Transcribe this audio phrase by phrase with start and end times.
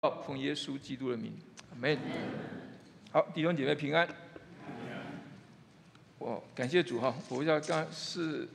[0.00, 1.32] 奉耶稣基督的名，
[1.72, 1.98] 阿门。
[3.10, 4.08] 好，弟兄姐妹平安。
[6.20, 8.46] 我感谢主哈，我不知道刚是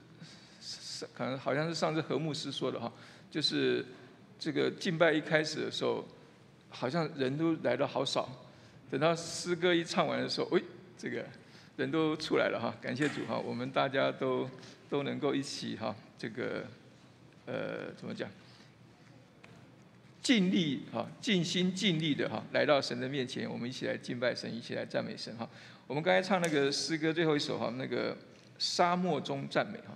[0.61, 2.89] 是可能好像是上次何牧师说的哈，
[3.29, 3.85] 就是
[4.39, 6.05] 这个敬拜一开始的时候，
[6.69, 8.29] 好像人都来的好少，
[8.89, 10.63] 等到诗歌一唱完的时候，喂，
[10.97, 11.25] 这个
[11.75, 14.49] 人都出来了哈，感谢主哈，我们大家都
[14.89, 16.63] 都能够一起哈，这个
[17.45, 18.29] 呃怎么讲？
[20.23, 25.47] 尽力哈，尽心尽力的哈，来到神的面前，我们一起来敬拜神，一起来赞美神哈。
[25.85, 28.17] 我们刚才唱那个诗歌最后一首哈，那个
[28.57, 29.93] 沙漠中赞美哈。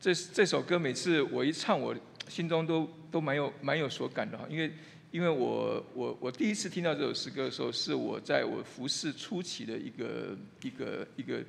[0.00, 1.92] 这这首歌每次我一唱，我
[2.28, 4.72] 心中都都蛮有蛮有所感的哈，因为
[5.10, 11.42] 因为我我我第一次听到这首诗歌的时候，是我在我服侍初期的一个一个一个，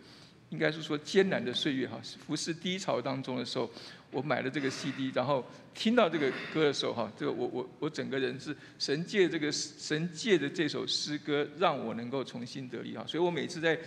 [0.50, 3.70] 应该是说艰难的岁月哈，服侍低潮当中的时候。
[4.12, 13.04] 我买了这个 CD，然后听到这个歌的时候，哈，这个我我我整个人是神借这个神借的这首诗歌，让我能够重新得力哈。
[13.08, 13.78] 所以我每次在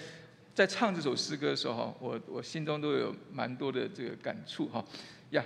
[0.54, 4.84] 在唱这首诗歌的时候，哈，我我心中都有蛮多的这个感触哈。
[5.30, 5.44] 呀，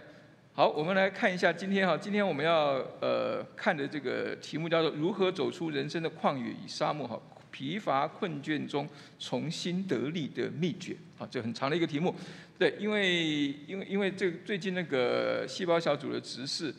[0.52, 7.20] 好，我们来看一下今天哈，今天我们要呃看的这个题目叫做如何走出人生的旷野与沙漠哈。
[7.48, 8.86] 疲乏困倦中
[9.18, 12.14] 重新得力的秘诀啊，这很长的一个题目。
[12.58, 16.74] 对，因为因为因为这最近那个细胞小组的执事，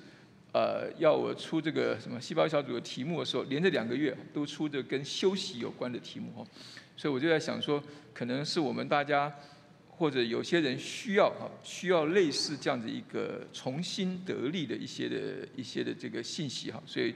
[0.51, 6.47] 呃，要我出这个什么细胞小组的题目的时候，连着两个月都出的跟休息有关的题目哦，
[6.95, 7.83] 所以我就在想说，
[8.13, 9.33] 可能是我们大家
[9.89, 17.13] 或者有些人需要哈，需要类似这样子一个重新得力的一些的一些的这个信息哈，所以。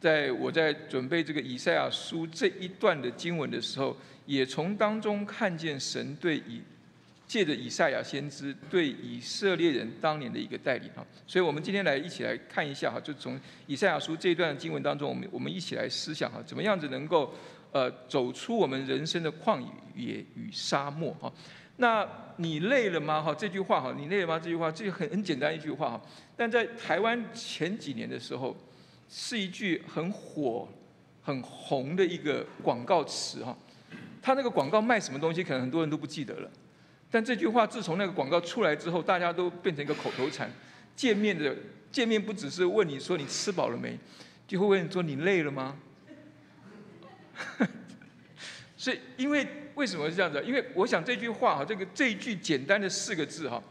[0.00, 6.62] 在我在准备这个以赛亚书这一段的经文的时候，也从当中看见神对以
[7.30, 17.32] 借着以赛亚先知对以色列人当年的一个带领哈，所以我们今天来一起来看一下哈，就从以赛亚书这一段经文当中，我们我们一起来思想哈，怎么样子能够
[17.70, 19.62] 呃走出我们人生的旷
[19.94, 21.32] 野与沙漠哈？
[21.76, 22.04] 那
[22.38, 23.22] 你累了吗？
[23.22, 24.36] 哈，这句话哈，你累了吗？
[24.36, 26.00] 这句话，这个很很简单一句话哈，
[26.36, 28.56] 但在台湾前几年的时候。
[29.12, 30.68] 是一句很火、
[31.20, 33.58] 很红的一个广告词哈，
[34.22, 36.48] 他那个广告卖什么东西，可能很多人都不记得了。
[37.10, 40.50] 但这句话自从那个广告出来之后，大家都变成一个口头禅。
[40.94, 41.56] 见面的
[41.90, 43.98] 见面不只是问你说你吃饱了没，
[44.46, 45.76] 就会问你说你累了吗？
[48.76, 50.42] 所以，因为为什么是这样子？
[50.46, 53.62] 因为我想这句话哈，这个这一句简单的四个字哈。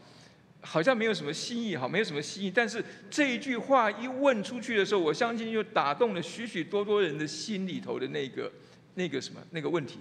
[0.62, 2.50] 好像没有什么新意哈，没有什么新意。
[2.50, 8.52] 但是这一句话一问出去的时候，我相信就打动了许许多多人的心里头的那个
[8.94, 10.00] 那个什么那个问题。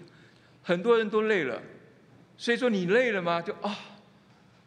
[0.61, 1.61] 很多人都累了，
[2.39, 3.41] 所以说你累了吗？
[3.41, 3.77] 就啊，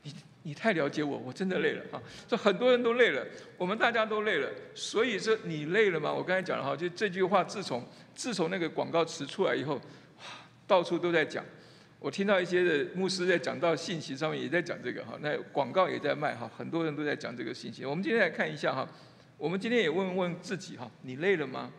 [0.03, 1.99] 你你太了解我，我真的累了啊。
[2.29, 4.51] 这很多人都累了，我们大家都累了。
[4.75, 6.13] 所以说你累了吗？
[6.13, 7.83] 我刚才讲了哈，就这句话自从
[8.15, 9.81] 自从那个广告词出来以后，
[10.67, 11.43] 到处都在讲。
[11.99, 17.87] 我听到一些的牧师在讲到信息上面也在讲这个哈，那广告也在卖哈，很多人都在讲这个信息。
[17.87, 18.87] 我们今天来看一下哈，
[19.39, 21.71] 我们今天也问问自己哈，你累了吗？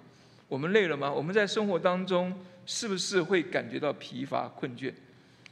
[0.48, 1.14] 我们累了吗？
[1.14, 2.34] 我们在生活当中
[2.66, 4.92] 是不是会感觉到疲乏困倦？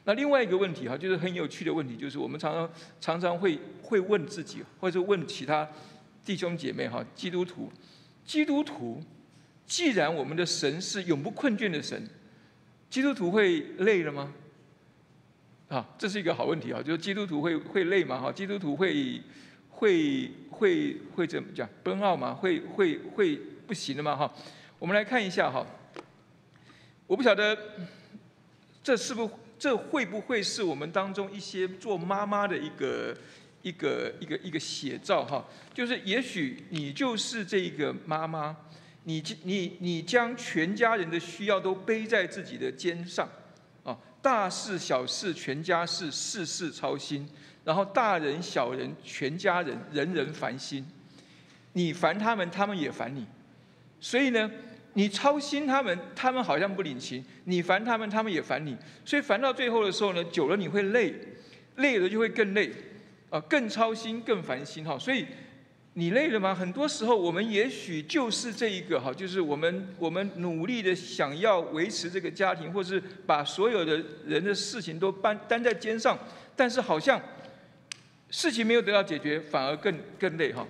[0.03, 2.69] 那另外一个问题哈，就是很有趣的问题，就是我们常常
[2.99, 5.67] 常常会会问自己，或者问其他
[6.25, 7.71] 弟兄姐妹哈，基督徒，
[8.25, 9.03] 基督徒，
[9.65, 12.09] 既然我们的神是永不困倦的神，
[12.89, 14.33] 基督徒会累了吗？
[15.69, 16.81] 啊，这是一个好问题啊！
[16.81, 18.19] 就是基督徒会会累吗？
[18.19, 19.21] 哈，基督徒会
[19.69, 21.69] 会会会怎么讲？
[21.81, 22.33] 奔傲吗？
[22.33, 24.13] 会会会不行的吗？
[24.13, 24.33] 哈，
[24.79, 25.65] 我们来看一下哈。
[27.07, 27.57] 我不晓得
[28.83, 29.29] 这是不
[29.61, 33.15] 这会不会是我们当中一些做妈妈的一个
[33.61, 35.45] 一个一个一个写照哈？
[35.71, 38.57] 就是也许你就是这一个妈妈，
[39.03, 43.29] 你你你将全家人的需要都背在自己的肩上
[43.83, 43.95] 啊。
[44.19, 47.29] 大事小事全家事，事事操心，
[47.63, 50.83] 然后大人小人全家人人人烦心，
[51.73, 53.27] 你烦他们，他们也烦你，
[53.99, 54.49] 所以呢，
[54.93, 61.13] 你操心他们，他们好像不领情；你烦他们，他们也烦你，所以烦到最后的时候呢，久了你会累，
[61.77, 62.71] 累了就会更累，
[63.29, 65.25] 啊，更操心，更烦心哈，所以。
[65.93, 66.55] 你累了吗？
[66.55, 76.17] 很多时候，我们也许就是这一个哈，就是我们我们努力的想要维持这个家庭，或是把所有的人的事情都搬担在肩上，
[76.55, 77.21] 但是好像
[78.29, 80.65] 事情没有得到解决，反而更更累哈。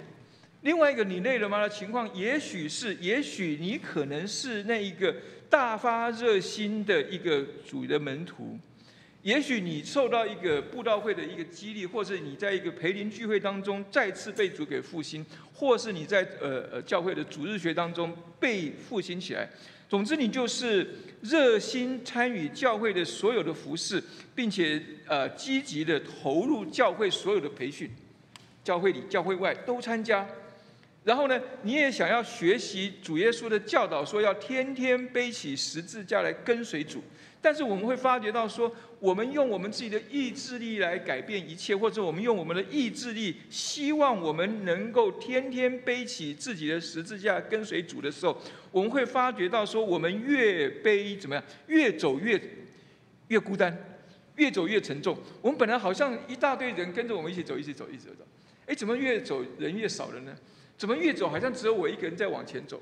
[0.61, 1.59] 另外一个，你累了吗？
[1.59, 5.15] 的情况，也许是，也许你可能是那一个
[5.49, 8.59] 大发热心的一个主的门徒，
[9.23, 19.49] 也许你受到一个布道会的一个激励，或是你在一个培灵聚会当中再次被主给复兴，或是你在呃呃教会的主日学当中被复兴起来。
[19.89, 20.87] 总之，你就是
[21.21, 24.01] 热心参与教会的所有的服饰，
[24.35, 27.89] 并且呃积极的投入教会所有的培训，
[28.63, 30.23] 教会里、教会外都参加。
[31.03, 37.01] 然后呢，你也想要学习主耶稣的教导，说要天天背起十字架来跟随主。
[37.43, 48.39] 但是我们会发觉到，说我们用我们自己的意志力来改变一切，或者我们用我们的意志力，希望我们能够天天背起自己的十字架跟随主的时候，
[48.71, 52.39] 我们会发觉到，说我们越背怎么样，越走越
[53.29, 53.75] 越孤单，
[54.35, 55.17] 越走越沉重。
[55.41, 58.11] 我们本来好像一大堆人跟着我们一起走，一起走，一起走，
[58.67, 60.37] 哎，怎么越走人越少了呢？
[60.81, 62.81] 怎么越走好像只有我一个人在往前走？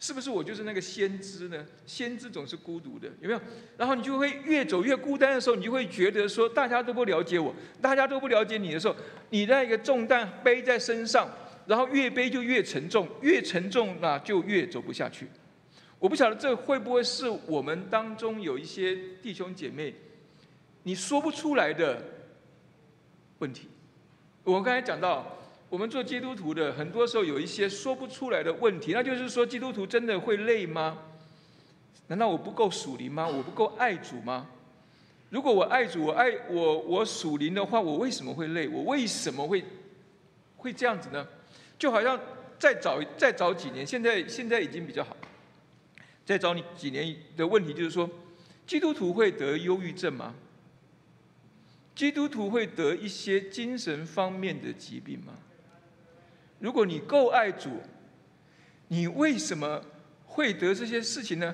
[0.00, 1.64] 是不是我就是那个先知呢？
[1.86, 3.40] 先知总是孤独的，有没有？
[3.76, 8.96] 然后你就会越走越孤单的时候，你就会觉得说大家都不了解我，大家都不了解你的时候，
[9.28, 11.30] 你那个重担背在身上，
[11.68, 15.28] 然后越背就越沉重，越沉重那就越走不下去。
[16.00, 19.94] 我不晓得这会不会是我们当中有一些弟兄姐妹，
[20.82, 22.02] 你说不出来的
[23.38, 23.68] 问题。
[24.42, 25.36] 我刚才讲到。
[25.70, 30.98] 我们做基督徒的，很多时候有一些说不出来的问题，那就是说，基督徒真的会累吗？
[32.08, 33.28] 难道我不够属灵吗？
[33.28, 34.48] 我不够爱主吗？
[35.28, 38.66] 如果我爱主，我爱我我属灵的话，我为什么会累？
[38.66, 39.64] 我为什么会
[40.56, 41.24] 会这样子呢？
[41.78, 42.18] 就好像
[42.58, 45.16] 再早再早几年，现在现在已经比较好。
[46.26, 48.10] 再找你几年的问题就是说，
[48.66, 50.34] 基督徒会得忧郁症吗？
[51.94, 55.32] 基督徒会得一些精神方面的疾病吗？
[56.60, 57.80] 如果你够爱主，
[58.88, 59.82] 你为什么
[60.24, 61.52] 会得这些事情呢？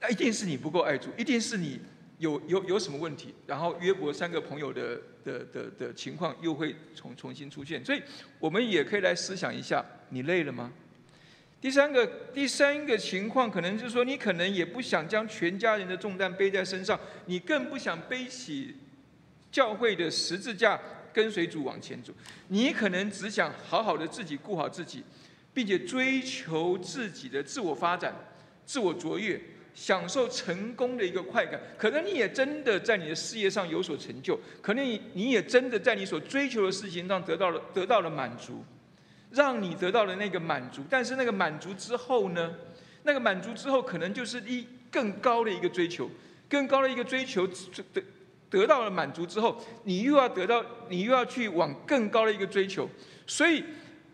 [0.00, 1.80] 那一定是你不够爱主，一定是你
[2.18, 3.34] 有有有什么问题。
[3.46, 8.02] 然后约伯三个朋友的的的的情况又会重重新出现，所以
[8.38, 10.70] 我们也可以来思想一下：你累了吗？
[11.60, 12.04] 第三个
[12.34, 18.74] 第三个情况，可能就是说，你可能也不想将全家人的重担背在身上，你更不想背起
[19.50, 20.80] 教会的十字架。
[21.12, 22.12] 跟随主往前走，
[22.48, 25.02] 你可能只想好好的自己顾好自己，
[25.52, 28.14] 并且追求自己的自我发展、
[28.64, 29.40] 自我卓越，
[29.74, 31.60] 享受成功的一个快感。
[31.76, 38.64] 可能你也真的在你的事业上有所成就，可能你也真的在你所追求的事情上得到了得到了满足，
[39.30, 40.82] 让你得到了那个满足。
[40.88, 42.54] 但是那个满足之后呢？
[43.04, 46.08] 那个满足之后，可能就是一更高的一个追求，
[46.48, 48.02] 更高的一个追求的。
[48.52, 52.86] 得到了满足之后，你又要得到，你又要去往更高的一个追求，
[53.26, 53.64] 所以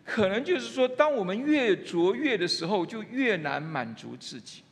[0.05, 4.63] 可能就是说，当我们越卓越的时候，就越难满足自己，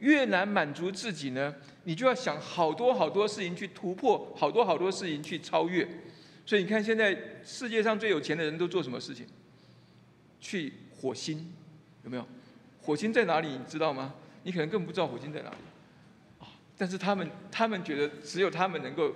[0.00, 1.54] 越难满足自己呢，
[1.84, 5.88] 你就要想好多好多事情去突破，好多好多事情去超越。
[6.44, 9.24] 所以你看，现在世界上最有钱的人都做什么事情？
[10.40, 11.54] 去火星，
[12.02, 12.26] 有没有？
[12.82, 13.46] 火星在哪里？
[13.48, 14.12] 你知道吗？
[14.42, 15.56] 你可能更不知道火星在哪里。
[16.80, 19.12] 但是他们，他们觉得只有他们能够，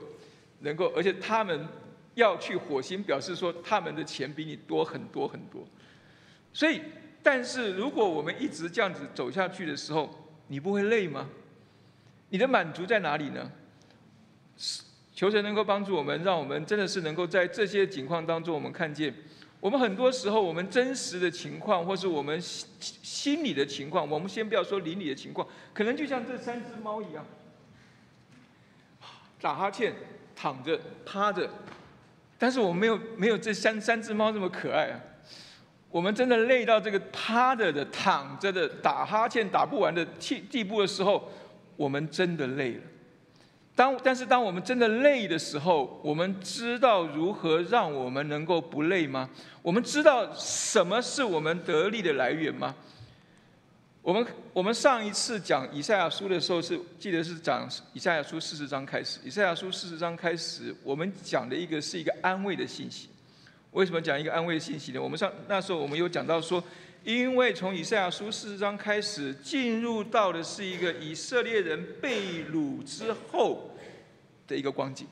[0.60, 1.66] 能够，而且他们
[2.14, 5.66] 要去火星，表示说他们的钱比你多很多很多。
[6.52, 6.82] 所以，
[7.22, 10.10] 但是如果我们一直这样子走下去的时候，
[10.48, 11.26] 你不会累吗？
[12.28, 13.50] 你的满足在哪里呢？
[15.14, 19.14] 求神能够帮助我们，让我们真的是能够在这些情况当中，我们看见，
[19.58, 27.24] 我们很多时候我们真实的情况，或是我们心心里的情况，我们先不要说邻里的情况，可能就像这三只猫一样。
[29.44, 29.92] 打哈欠，
[30.34, 31.46] 躺着，趴着，
[32.38, 34.96] 但是我们没有没有这三三只猫这么可爱啊！
[35.90, 41.30] 我们真的累到这个趴着的、躺着的、打哈欠打不完的地地步的时候，
[41.76, 42.80] 我们真的累了。
[43.76, 49.28] 当但是当我们真的累的时候，我们知道如何让我们能够不累吗？
[49.60, 52.74] 我们知道什么是我们得力的来源吗？
[54.04, 59.18] 我们我们上一次讲以赛亚书的时候，是记得是讲以赛亚书四十章开始。
[59.24, 63.08] 以赛亚书四十章开始，我们讲的一个是一个安慰的信息。
[63.70, 65.00] 为什么讲一个安慰的信息呢？
[65.00, 66.62] 我们上那时候我们有讲到说，
[67.02, 73.70] 因为从以赛亚书四十章开始，进入到的是一个以色列人被掳之后
[74.46, 75.06] 的一个光景，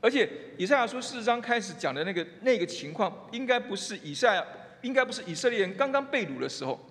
[0.00, 0.26] 而且
[0.56, 4.42] 以赛亚书四十章开始讲的那个那个情况，应该不是以赛，
[4.80, 6.82] 应该不是以色列人刚刚被掳的时候。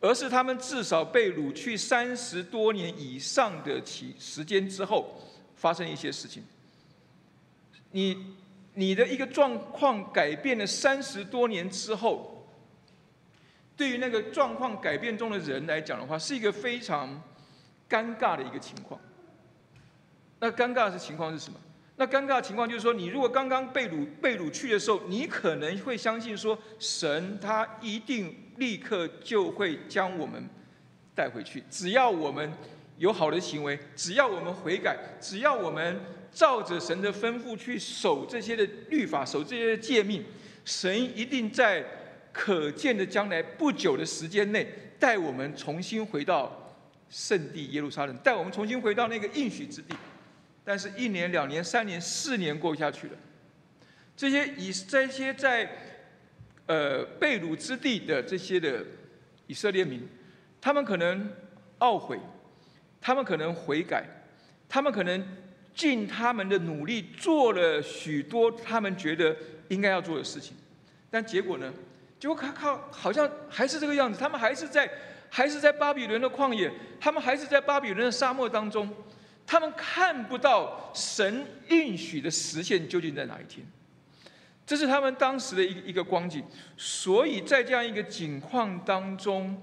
[0.00, 5.20] 而是他们至少被掳去三十多年以上的期时间之后，
[5.56, 6.44] 发生一些事情。
[7.90, 8.36] 你
[8.74, 12.46] 你的一个状况改变了三十多年之后，
[13.76, 17.20] 对于那个状况改变中的人来讲的话，是一个非常
[17.88, 19.00] 尴尬的一个情况。
[20.38, 21.58] 那尴尬的情况是什么？
[22.00, 30.48] 那尴尬的情况就是说，你如果刚刚被掳被掳去的时候，你可能会相信说，神他一定立刻就会将我们
[31.12, 32.52] 带回去，只要我们
[32.98, 36.00] 有好的行为，只要我们悔改，只要我们
[36.30, 40.24] 照着神的吩咐去守这些的律法，守这些的诫命，
[40.64, 41.84] 神一定在
[42.32, 46.76] 可见的将来不久的时间内，带我们重新回到
[47.10, 49.92] 圣地耶路撒冷，带我们重新回到那个应许之地。
[50.68, 53.14] 但是，一年、两年、三年、四年过下去了，
[54.14, 55.66] 这些以这些在
[56.66, 58.84] 呃被掳之地的这些的
[59.46, 60.06] 以色列民，
[60.60, 61.32] 他们可能
[61.78, 62.20] 懊悔，
[63.00, 64.04] 他们可能悔改，
[64.68, 65.26] 他们可能
[65.74, 69.34] 尽他们的努力做了许多他们觉得
[69.68, 70.54] 应该要做的事情，
[71.10, 71.72] 但结果呢？
[72.20, 74.86] 结果靠靠，好像还是这个样子，他们还是在
[75.30, 76.70] 还是在巴比伦的旷野，
[77.00, 78.86] 他们还是在巴比伦的沙漠当中。
[79.50, 83.66] 他们看不到神应许的实现究竟在哪一天，
[84.66, 86.44] 这是他们当时的一一个光景。
[86.76, 89.62] 所以在这样一个景况当中，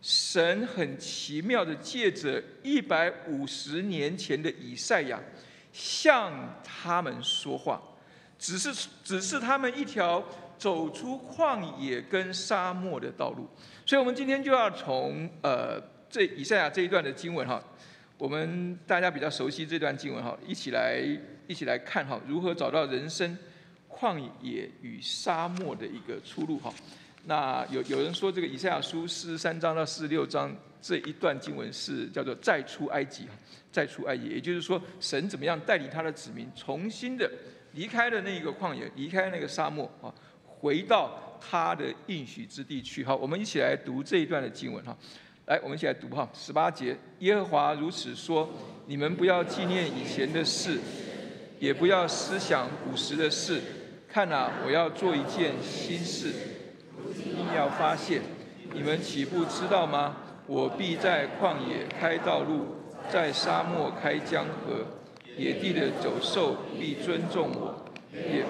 [0.00, 5.20] 神很奇妙的借着一百五十年前的以赛亚
[5.70, 7.82] 向他们说话，
[8.38, 10.26] 只是只是他们一条
[10.56, 13.46] 走出旷野跟沙漠的道路。
[13.84, 15.78] 所以，我们今天就要从呃
[16.08, 17.62] 这以赛亚这一段的经文哈。
[18.18, 21.00] 我们大家比较熟悉这段经文哈，一起来
[21.46, 23.36] 一起来看哈，如何找到人生
[23.90, 26.72] 旷野与沙漠的一个出路哈。
[27.24, 33.32] 那有有人说这个以赛亚书四十三章到四十六章这一段经文是叫做再出埃及哈，
[33.70, 37.30] 再出埃及，也就是说神怎么样带领他的子民重新的
[37.72, 40.08] 离开了那一个旷野，离开那个沙漠啊，
[40.46, 43.04] 回到他的应许之地去。
[43.04, 44.96] 好，我们一起来读这一段的经文哈。
[45.46, 48.48] 来，我们一起来读哈，十八节，耶和华如此说：
[48.86, 50.80] 你们不要纪念以前的事，
[51.60, 53.62] 也不要思想古时的事。
[54.08, 56.32] 看啊，我要做一件新事，
[57.14, 58.22] 定要发现。
[58.74, 60.16] 你们岂不知道吗？
[60.48, 62.66] 我必在旷野开道路，
[63.08, 64.84] 在沙漠开江河，
[65.36, 67.84] 野地的走兽必尊重我。
[68.12, 68.44] 也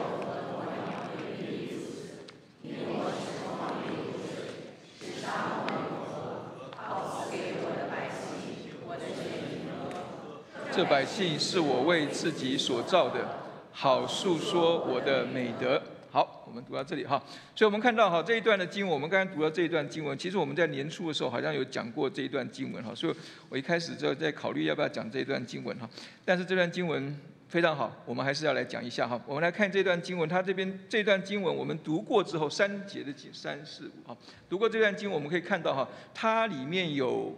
[10.77, 13.27] 这百姓是我为自己所造的，
[13.73, 15.83] 好诉说我的美德。
[16.11, 17.17] 好，我们读到这里哈。
[17.55, 22.95] 所以我们看到哈这一段的经文，我们刚才读到这一段经文，其实我们在年初的时候好像有讲过这一段经文哈。
[22.95, 23.15] 所以
[23.49, 25.89] 我一开始就在考虑要不要讲这一段经文哈。
[26.27, 27.19] 但是这段经文
[27.49, 29.19] 非常好，我们还是要来讲一下哈。
[29.27, 34.15] 我们来看这段经文，它这边这段经文我们读过之后，三节的经三四五哈，
[34.47, 37.35] 读过这段经文，我们可以看到哈，它里面有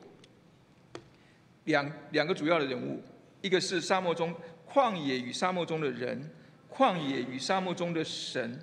[1.66, 3.00] 两两个主要的人物。
[3.40, 4.34] 一个是沙漠中
[4.70, 6.30] 旷野与沙漠中的人，
[6.70, 8.58] 旷野与沙漠中的神，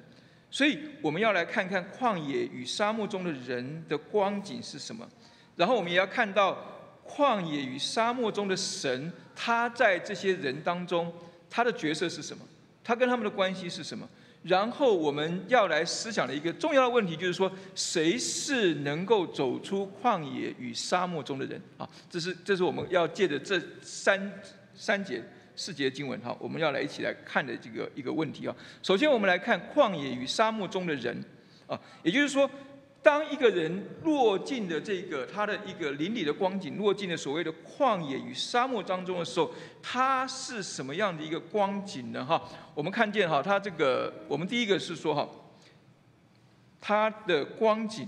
[0.51, 5.08] 所以我们要来看看旷野与沙漠中的人的光景是什么，
[5.55, 6.58] 然后我们也要看到
[7.08, 11.12] 旷野与沙漠中的神，他在这些人当中
[11.50, 12.46] 他的角色是什么，
[12.84, 14.08] 他跟他们的关系是什么，
[14.44, 21.89] 然后我们要来思想的一个重要的问题就是说，谁是能够走出旷野与沙漠中的人啊？
[22.10, 24.32] 这是这是我们要借着这三。
[24.75, 25.24] 三节、
[25.55, 28.55] 四节经文哈，我们要来一起来看的这个一个问题啊。
[28.84, 31.24] 首先，我们来看旷野与沙漠中的人
[31.67, 32.50] 啊，也就是说，
[33.01, 39.51] 当一个人落进的这个他的一个邻里的光景，落进了所谓的旷野与沙漠当中的时候，
[39.82, 42.25] 他是什么样的一个光景呢？
[42.25, 42.41] 哈，
[42.74, 45.29] 我们看见哈，他这个我们第一个是说哈，
[46.82, 48.08] 他的光景。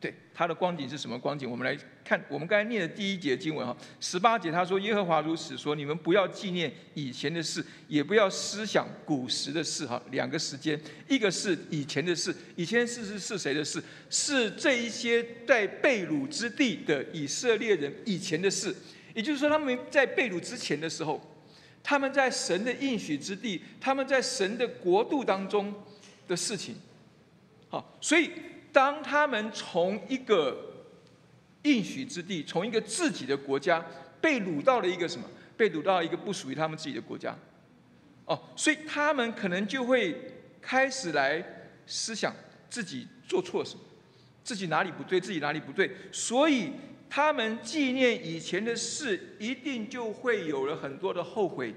[0.00, 1.50] 对他的光景是什么光景？
[1.50, 1.76] 我们来
[2.08, 13.82] 看，我们刚才念的第一节经文哈，十八节他说：“耶和华如此说，你们不要纪念以前的事，也不要思想古时的事。”哈，两个时间，一个是以前的事，以前的事是是谁的事？
[14.08, 18.74] 是这一些在被掳之地的以色列人以前的事。
[19.12, 21.20] 也就是说，他们在被掳之前的时候，
[21.82, 25.74] 他们在神的应许之地，他们在神的国度当中
[26.26, 26.74] 的事情。
[27.68, 28.30] 好，所以。
[28.70, 30.67] 当他们从一个
[31.62, 33.84] 应许之地，从一个自己的国家
[34.20, 35.28] 被掳到了一个什么？
[35.56, 37.36] 被掳到一个不属于他们自己的国家。
[38.26, 40.16] 哦，所以他们可能就会
[40.60, 41.44] 开始来
[41.84, 42.32] 思想
[42.70, 43.80] 自己做错什么，
[44.44, 45.90] 自己哪里不对，自己哪里不对。
[46.12, 46.70] 所以
[47.10, 51.74] 他们纪念以前的事，一定就会有了很多的后悔，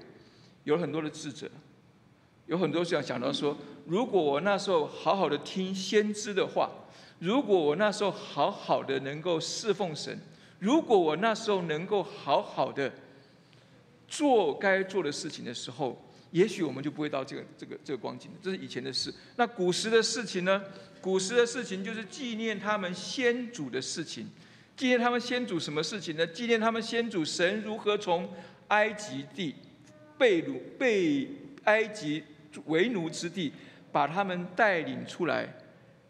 [0.62, 1.50] 有很多的自责，
[2.46, 6.70] 有很多想想到说，如果我那时候好好的听先知的话。
[7.22, 10.18] 如果我那时候好好的能够侍奉神，
[10.58, 12.92] 如果我那时候能够好好的
[14.08, 19.14] 做该做的事情的时候，也许我们就不会到这个这个这个光景这是以前的事。
[19.36, 20.60] 那古时的事情呢？
[21.00, 24.28] 古时的事情就是纪念他们先祖的事情。
[24.76, 26.26] 纪念他们先祖什么事情呢？
[26.26, 28.28] 纪念他们先祖神如何从
[28.66, 29.54] 埃及地
[30.18, 31.28] 被掳、被
[31.64, 32.24] 埃及
[32.66, 33.52] 为奴之地
[33.92, 35.48] 把他们带领出来，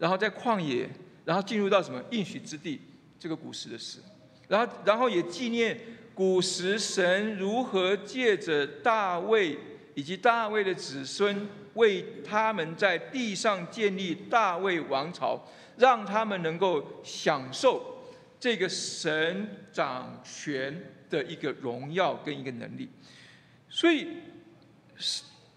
[0.03, 0.89] 然后在旷野，
[1.25, 2.81] 然后进入到什么应许之地？
[3.21, 4.01] 这个古时的事。
[4.49, 5.79] 然后，然后也纪念。
[6.13, 9.57] 古时神如何借着大卫
[9.95, 15.41] 以及大卫的子孙，为他们在地上建立大卫王朝，
[15.79, 18.05] 让他们能够享受
[18.39, 22.91] 这个神掌权的一个荣耀跟一个能力。
[23.71, 24.09] 所以，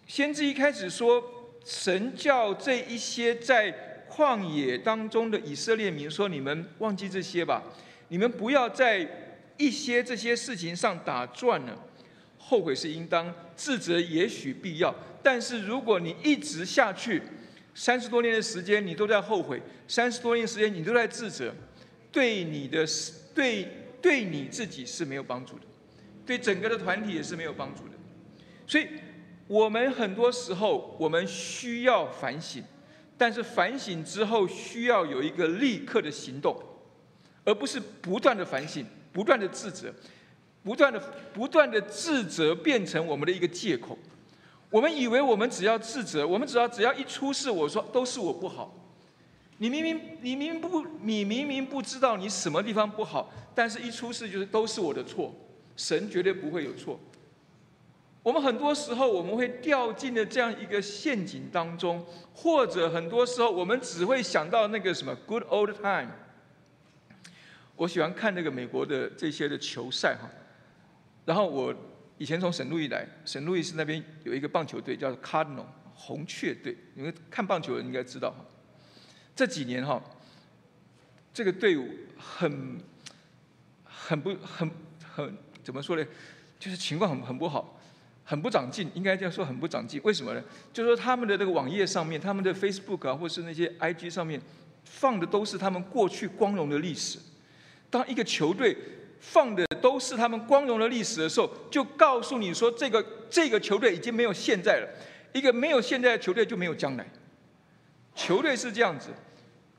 [0.08, 1.22] 先知一开始说，
[1.66, 7.64] 神叫这一些在旷野当中的以色列民说：“你们忘记这些吧，
[8.08, 9.08] 你们不要在。”
[9.58, 11.82] 一些这些事情上打转了，
[12.38, 14.94] 后悔是应当，自责也许必要。
[15.24, 17.22] 但是如果你一直下去，
[17.74, 21.56] 三十多年的时间你都在后悔，三十多年时间你都在自责，
[22.12, 22.86] 对你的
[23.34, 23.70] 对
[24.02, 25.62] 对你自己是没有帮助的，
[26.26, 27.94] 对整个的团体也是没有帮助的。
[28.68, 28.86] 所以，
[29.48, 32.62] 我们很多时候我们需要反省，
[33.18, 36.56] 但是反省之后需要有一个立刻的行动，
[37.44, 38.86] 而不是不断的反省。
[39.16, 39.94] 不断的自责，
[40.62, 41.00] 不断的
[41.34, 43.98] 不断的自责变成我们的一个借口。
[44.70, 48.76] 我们以为我们只要自责，我们只要只要一出事，我说都是我不好。
[49.60, 55.34] 你明明你明明不你明明不知道你什么地方不好，但是一出事就是都是我的错。
[55.78, 57.00] 神绝对不会有错。
[58.26, 62.04] 我们很多时候我们会掉进了这样一个陷阱当中，
[62.34, 66.10] 或者很多时候我们只会想到那个什么 good old time。
[67.76, 70.28] 我喜欢看那个美国的这些的球赛哈，
[71.24, 71.72] 然后我
[72.18, 78.44] 以前从圣路易来，圣路易斯那边有一个棒球队叫 Cardinal 红雀队，你们看棒球的人应该知道哈。
[79.36, 80.02] 这几年哈，
[81.32, 82.80] 这个队伍很
[83.84, 84.72] 很不很
[85.14, 86.04] 很怎么说呢？
[86.58, 87.75] 就是情况很很不好，
[88.26, 90.02] 很不长进，应该这样说很不长进。
[90.04, 90.44] 为什么呢？
[90.74, 94.42] 就是说他们的那个网页上面，他们的 Facebook 啊，或是那些 IG 上面
[94.84, 97.20] 放的都是他们过去光荣的历史。
[97.90, 98.76] 当一个球队
[99.20, 104.90] 放的都是他们光荣的历史的时候，就告诉你说，这个这个球队已经没有现在了。
[105.32, 107.06] 一个没有现在的球队就没有将来。
[108.16, 109.10] 球队是这样子，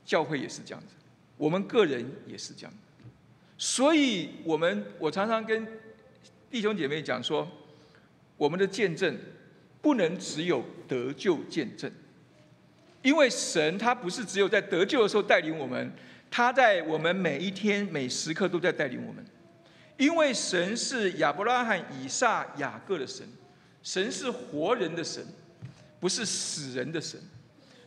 [0.05, 0.93] 教会也是这样子，
[1.35, 2.73] 我们个人也是这样。
[3.57, 5.67] 所以，我们我常常跟
[6.51, 7.47] 弟兄姐妹讲说，
[8.37, 9.17] 我们的见证
[9.81, 11.91] 不能只有得救见证，
[13.01, 15.91] 因为神他不是只有在得救的时候带领我们。
[16.29, 19.25] 他在我们每一天每时刻都在带领我们，
[19.95, 23.25] 因为神是亚伯拉罕、以撒、雅各的神，
[23.81, 25.25] 神是活人的神，
[26.01, 27.17] 不是死人的神，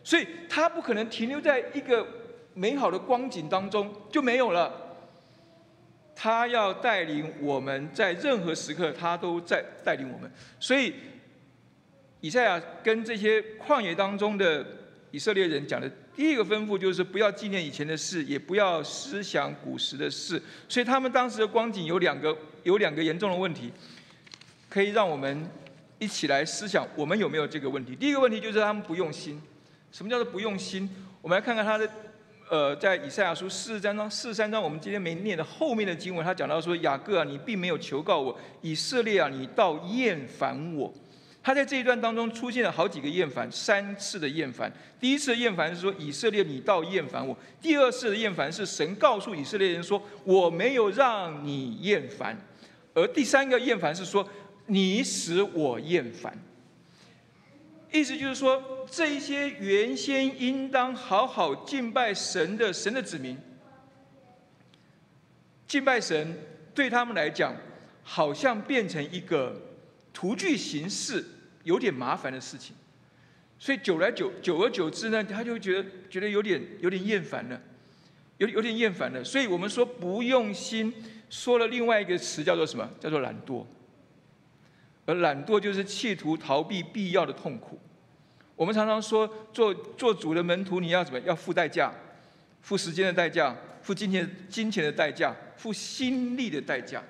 [0.02, 2.06] 所以他不可能停留在一个
[2.54, 4.89] 美好的光景当中就没有了。
[6.22, 10.30] 他要带领我们在任何时刻，他都在带领我们。
[10.58, 10.92] 所以
[12.20, 14.66] 以赛亚跟这些旷野当中的
[15.12, 15.90] 以色列人讲的。
[16.14, 20.42] 第一个吩咐就是不要纪念以前的事，也不要思想古时的事。
[20.68, 23.72] 所以他们当时的光景有两个，有两个严重的问题，
[24.68, 25.48] 可以让我们
[25.98, 27.96] 一起来思想，我们有没有这个问题？
[27.96, 29.40] 第一个问题就是他们不用心。
[29.90, 30.86] 什么叫做不用心？
[31.22, 31.88] 我们来看看他的，
[32.50, 40.92] 呃，在以赛亚书四十三章，四十三章我们今天没念的后面的经文，他讲到说：雅各啊，你并没有求告我；以色列啊，你倒厌烦我。
[41.44, 44.70] 他在这一段当中出现了好几个厌烦，三次的厌烦。
[44.98, 47.32] 第一次的厌烦是说以色列你倒厌烦我；
[47.62, 52.34] 第二次的厌烦是神告诉以色列人说我没有让你厌烦；
[52.94, 54.28] 而第三个厌烦是说
[54.66, 56.36] 你使我厌烦。
[57.92, 63.36] 意思就是说，这一些原先应当好好敬拜神的神的子民，
[65.66, 66.36] 敬拜神
[66.74, 67.54] 对他们来讲，
[68.02, 69.60] 好像变成一个。
[70.12, 71.24] 图具形式
[71.62, 72.74] 有点麻烦的事情，
[73.60, 77.58] 所以久来久久而久之呢，他就觉得觉得有点有点厌烦了，
[78.38, 79.22] 有有点厌烦了。
[79.22, 80.92] 所以我们说不用心，
[81.30, 82.90] 说了另外一个词叫做什么？
[82.98, 83.64] 叫做懒惰。
[85.10, 87.76] 而懒惰就是企图逃避必要的痛苦。
[88.54, 91.18] 我们常常说做做主的门徒，你要怎么？
[91.20, 91.92] 要付代价，
[92.60, 97.02] 付时间的代价，付金钱金钱的代价，付心力的代价。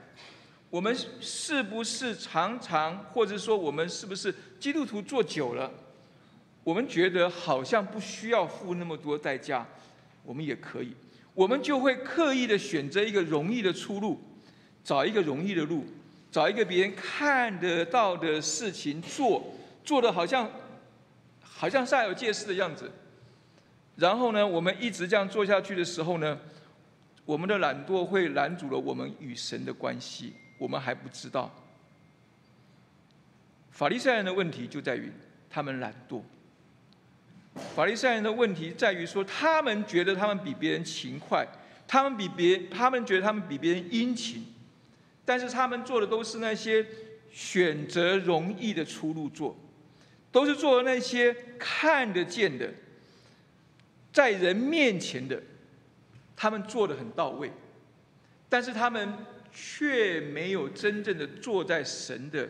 [0.70, 5.70] 我们是不是常常，或者说我们是不是基督徒做久了，
[6.64, 9.66] 我们觉得好像不需要付那么多代价，
[10.24, 10.94] 我们也可以，
[11.34, 14.18] 我们就会刻意的选择一个容易的出路，
[14.82, 15.84] 找一个容易的路，
[16.30, 20.48] 找一个别人看得到的事情做，做的好像
[21.40, 22.90] 好像煞有介事的样子。
[23.96, 26.38] 然后呢，我们一直这样做下去的时候呢，
[27.24, 31.50] 我们的懒惰会拦阻了我们与神的关系，我们还不知道。
[33.70, 35.12] 法利赛人的问题就在于
[35.48, 36.22] 他们懒惰。
[37.74, 41.46] 法利赛人的问题在于说，他们觉得他们比别人勤快，
[41.88, 44.46] 他们比别，他们觉得他们比别人殷勤，
[45.24, 46.86] 但是他们做的都是那些
[47.30, 49.56] 选择容易的出路做，
[50.32, 52.72] 都是做那些看得见的，
[54.12, 55.40] 在人面前的，
[56.34, 57.52] 他们做的很到位，
[58.48, 59.14] 但是他们
[59.52, 62.48] 却没有真正的坐在神的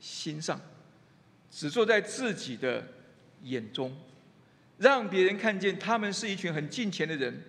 [0.00, 0.60] 心上，
[1.50, 2.86] 只坐在自己的
[3.42, 3.94] 眼中。
[4.76, 7.42] 让别人看见他们是一群很近前的人，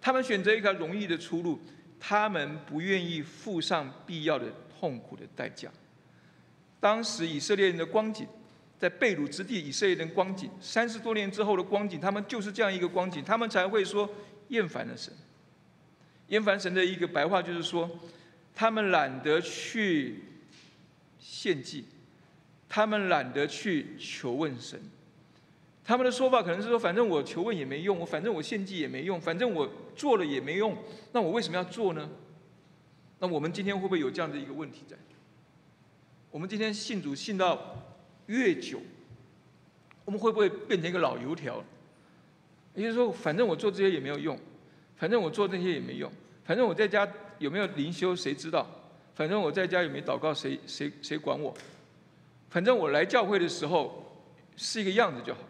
[0.00, 1.60] 他们选择一条容易的出路，
[2.00, 4.46] 他们不愿意付上必要的
[4.80, 5.70] 痛苦的代价。
[6.80, 8.26] 当时以色列人的光景，
[8.78, 14.08] 在被掳之地，以色列人光景三十多年之后的光景，他们就是这样一个光景，他们才会说
[14.48, 15.12] 厌烦了神。
[16.28, 17.90] 厌烦神的一个白话就是说，
[18.54, 20.22] 他们懒得去
[21.18, 21.84] 献祭，
[22.68, 24.80] 他们懒得去求问神。
[25.90, 30.72] 他们的说法可能是说，反正我求问也没用，我反正我献祭也没用，反正我做了也没用，
[31.10, 32.08] 那我为什么要做呢？
[33.18, 34.96] 那我们今天会不会有这样的一个问题在？
[36.30, 37.74] 我们今天信主信到
[38.26, 38.78] 越久，
[40.04, 41.60] 我们会不会变成一个老油条？
[42.76, 44.38] 也就是说，反正我做这些也没有用，
[44.94, 46.08] 反正我做这些也没用，
[46.44, 48.64] 反正我在家有没有灵修谁知道？
[49.16, 51.52] 反正我在家有没有祷告谁谁谁管我？
[52.48, 54.24] 反正我来教会的时候
[54.54, 55.40] 是一个样子就好。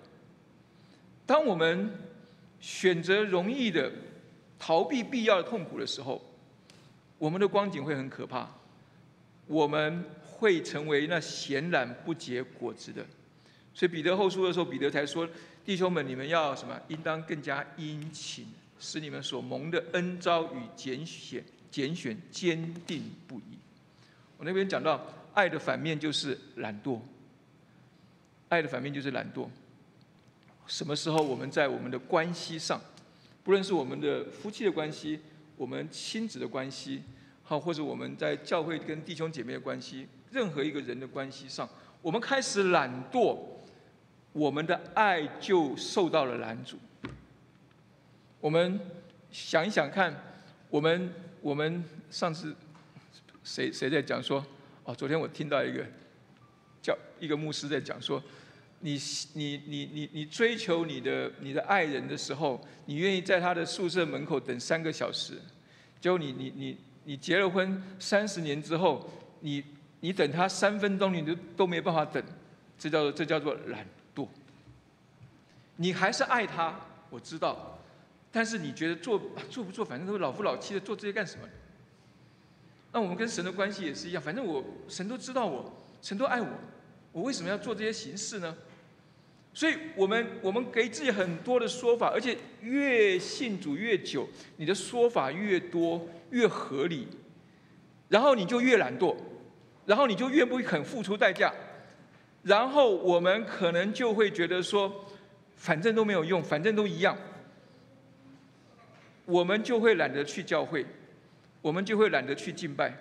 [1.31, 1.89] 当我们
[2.59, 3.89] 选择容易的
[4.59, 6.21] 逃避必要的痛苦的时候，
[7.19, 8.51] 我们的光景会很可怕。
[9.47, 13.07] 我们会成为那显然不结果子的。
[13.73, 15.29] 所以彼得后书的时候，彼得才说
[15.65, 16.77] ：“弟兄们，你们要什么？
[16.89, 18.49] 应当更加殷勤，
[18.81, 23.57] 使你们所蒙的恩招与拣选、拣选坚定不移。”
[24.37, 25.01] 我那边讲到，
[25.35, 26.99] 爱的反面就是懒惰。
[28.49, 29.47] 爱的反面就是懒惰。
[30.71, 32.81] 什么时候我们在我们的关系上，
[33.43, 35.19] 不论是我们的夫妻的关系、
[35.57, 37.03] 我们亲子的关系，
[37.43, 41.69] 好，或者我们在教会跟弟兄姐妹的关系，任何一个人的关系上，
[42.01, 43.37] 我们开始懒惰，
[44.33, 46.79] 我们的爱就受到了拦阻。
[48.41, 48.79] 我们
[49.33, 50.15] 想一想看，
[50.69, 52.55] 我们我们上次
[53.43, 54.47] 谁谁在讲说，
[54.85, 55.85] 哦，昨天我听到一个
[56.81, 58.23] 叫一个牧师在讲说。
[58.81, 58.99] 你
[59.35, 65.35] 你你你你追求你的你的爱人的时候，你愿意在他的宿舍门口等三个小时，
[66.01, 69.63] 结果你你你你结了婚三十年之后，你
[70.01, 72.23] 你等他三分钟你都都没办法等，
[72.79, 74.27] 这叫做这叫做懒惰。
[75.77, 77.79] 你还是爱他，我知道，
[78.33, 81.47] 但是你觉得做做不做，反正都老夫老妻的，做这些干什么？
[82.93, 86.49] 那我们跟神的关系也是一样，反正我神都知道我，神都爱我，
[87.13, 88.57] 我为什么要做这些形式呢？
[89.53, 97.09] 所以我们我们给自己很多的说法，而且越信主越久，你的说法越多越合理，
[98.09, 99.17] 然后你就越懒惰，
[99.87, 101.53] 然后你就越不肯付出代价，
[102.45, 105.05] 然后我们可能就会觉得说，
[105.57, 107.19] 反正都没有用，反正都一样，
[109.25, 110.87] 我们就会懒得去教会，
[111.61, 112.97] 我们就会懒得去敬拜，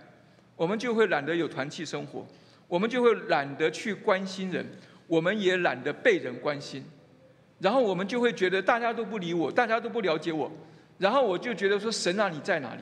[0.56, 2.26] 我们就会懒得有团契生活，
[2.68, 4.66] 我们就会懒得去关心人。
[5.10, 6.86] 我们也懒得被人关心，
[7.60, 10.50] 然后我们就会觉得大家都不理我，大家都不了解我，
[11.00, 12.82] 然后我就觉得说神啊你在哪里？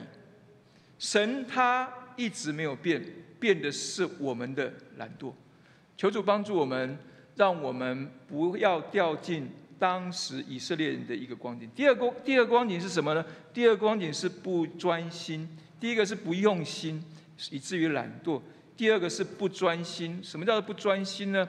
[0.98, 3.02] 神他一直没有变，
[3.40, 5.32] 变的是我们的懒惰。
[5.96, 6.98] 求主帮助我们，
[7.34, 11.68] 让我们不要掉进当时以色列人的一个光景。
[11.74, 13.24] 第二个第二光景是什么呢？
[13.54, 15.48] 第二光景是不专心。
[15.80, 17.02] 第一个是不用心，
[17.52, 18.40] 以至于懒惰；
[18.76, 20.20] 第二个是不专心。
[20.22, 21.48] 什么叫做不专心呢？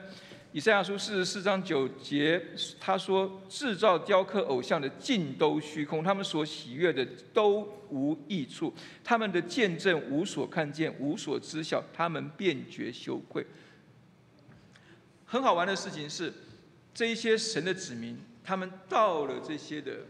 [0.52, 2.42] 以赛亚书四十四章九节，
[2.80, 13.46] 他说：“制造雕刻偶像的尽都虚空，他们所喜悦的都无益处，他们的见证无所看见，无所知晓，他们便觉羞愧。”
[15.24, 16.32] 很好玩的事情是，
[16.92, 20.00] 这一些神的子民，他们到了这些的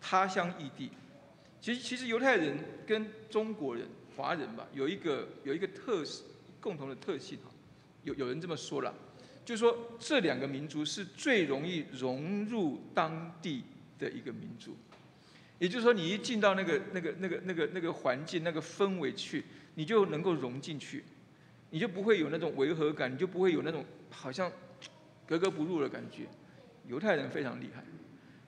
[0.00, 0.90] 他乡异地，
[1.60, 3.86] 其实其实犹太人跟中国人、
[4.16, 6.02] 华人吧，有一个有一个特
[6.58, 7.50] 共同的特性哈，
[8.04, 8.94] 有有人这么说了。
[9.44, 13.64] 就是说，这两个民族是最容易融入当地
[13.98, 14.76] 的一个民族。
[15.58, 21.04] 也就是说，你一进到那个、那个、那个、那个、那个环境、那个氛围去，你就能够融进去。
[21.70, 24.52] 你就不会有那种违和感，你就不会有那种好像
[25.26, 26.24] 格格不入的感觉。
[26.86, 27.82] 犹太人非常厉害，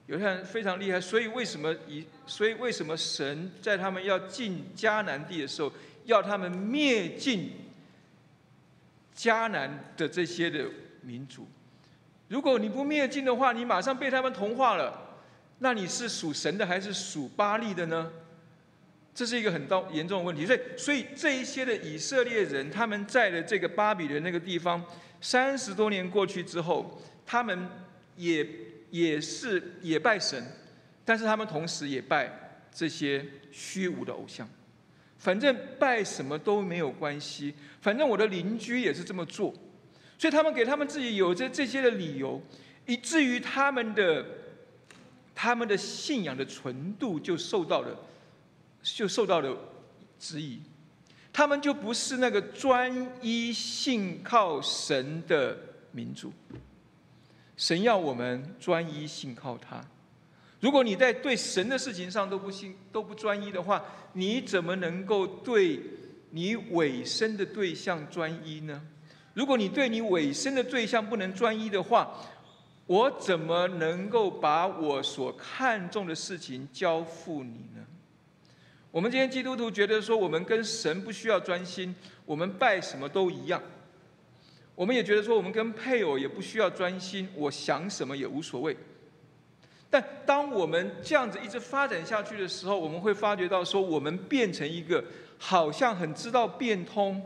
[0.07, 5.73] 犹太人非常厉害，所以为什么以所以为什么神在他们要进迦南地的时候，
[6.05, 7.53] 要他们灭尽
[9.17, 10.67] 迦南的这些的
[11.05, 11.47] 民族？
[12.29, 15.19] 如果你不灭尽的话，你马上被他们同化了，
[15.59, 18.11] 那你是属神的还是属巴利的呢？
[19.15, 24.85] 这是一个很高严重的问题，所以，所以这一些的以色列人，他们在的这个巴比伦那个地方，
[25.21, 27.69] 三十多年过去之后，他们
[28.17, 28.45] 也
[28.91, 30.45] 也是也拜神，
[31.05, 34.49] 但是他们同时也拜这些虚无的偶像。
[35.17, 39.55] 反正拜什么都没有关系，反正我的邻居也是这么做，
[40.19, 42.41] 所以他们给他们自己有着这些的理由，
[42.87, 44.25] 以至于他们的
[45.35, 47.97] 他们的信仰的纯度就受到了。
[48.87, 49.57] 就受到了
[50.21, 50.61] 质疑，
[51.33, 55.57] 他们就不是那个专一信靠神的
[55.91, 56.31] 民族。
[57.57, 59.83] 神要我们专一信靠他。
[60.61, 65.81] 如果你在对神的事情上都不信、都不专一的话，你怎么能够对
[66.33, 68.83] 你委身的对象专一呢？
[69.35, 72.17] 如果你对你委身的对象不能专一的话，
[72.87, 77.85] 我怎么能够把我所看重的事情交付你呢？
[78.91, 81.95] 我们今天基督徒觉得说，我们跟神不需要专心，
[82.25, 83.61] 我们拜什么都一样。
[84.77, 88.77] 我们也觉得说，我们跟配偶也不需要专心，我想什么也无所谓。
[89.91, 95.03] 但当我们这样子一直发展下去的时候，我们会发觉到说，我们变成一个
[95.39, 97.21] 好像很知道变通，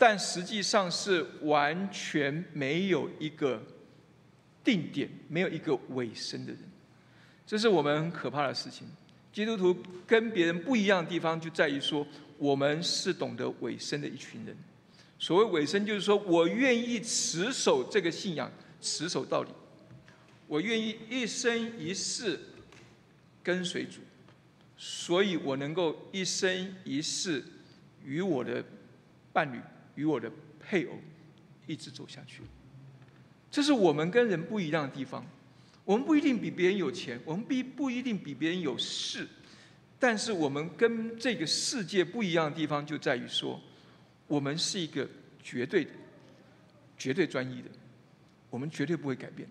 [0.00, 3.62] 但实际上是完全没有一个
[4.64, 6.62] 定点、没有一个尾声的人。
[7.46, 8.88] 这是我们很可怕的事情。
[9.30, 12.06] 基督徒跟别人不一样的地方就在于说，
[12.38, 14.56] 我们是懂得尾声的一群人。
[15.18, 19.52] 所谓尾声，就是说我愿意持守这个信仰，持守到底。
[20.46, 22.40] 我愿意一生一世
[23.42, 24.00] 跟随主，
[24.78, 27.44] 所以我能够一生一世
[28.02, 28.64] 与我的
[29.30, 29.60] 伴侣、
[30.00, 30.98] 与我的配偶
[31.66, 32.42] 一直走下去。
[33.50, 35.22] 这是我们跟人不一样的地方。
[35.84, 39.26] 我们不一定比别人有钱，我们不不一定比别人有势，
[39.98, 43.60] 但是我们跟这个世界不一样的地方就在于说，
[44.26, 45.06] 我们是一个
[45.42, 45.90] 绝对的、
[46.96, 47.68] 绝对专一的，
[48.48, 49.48] 我们绝对不会改变，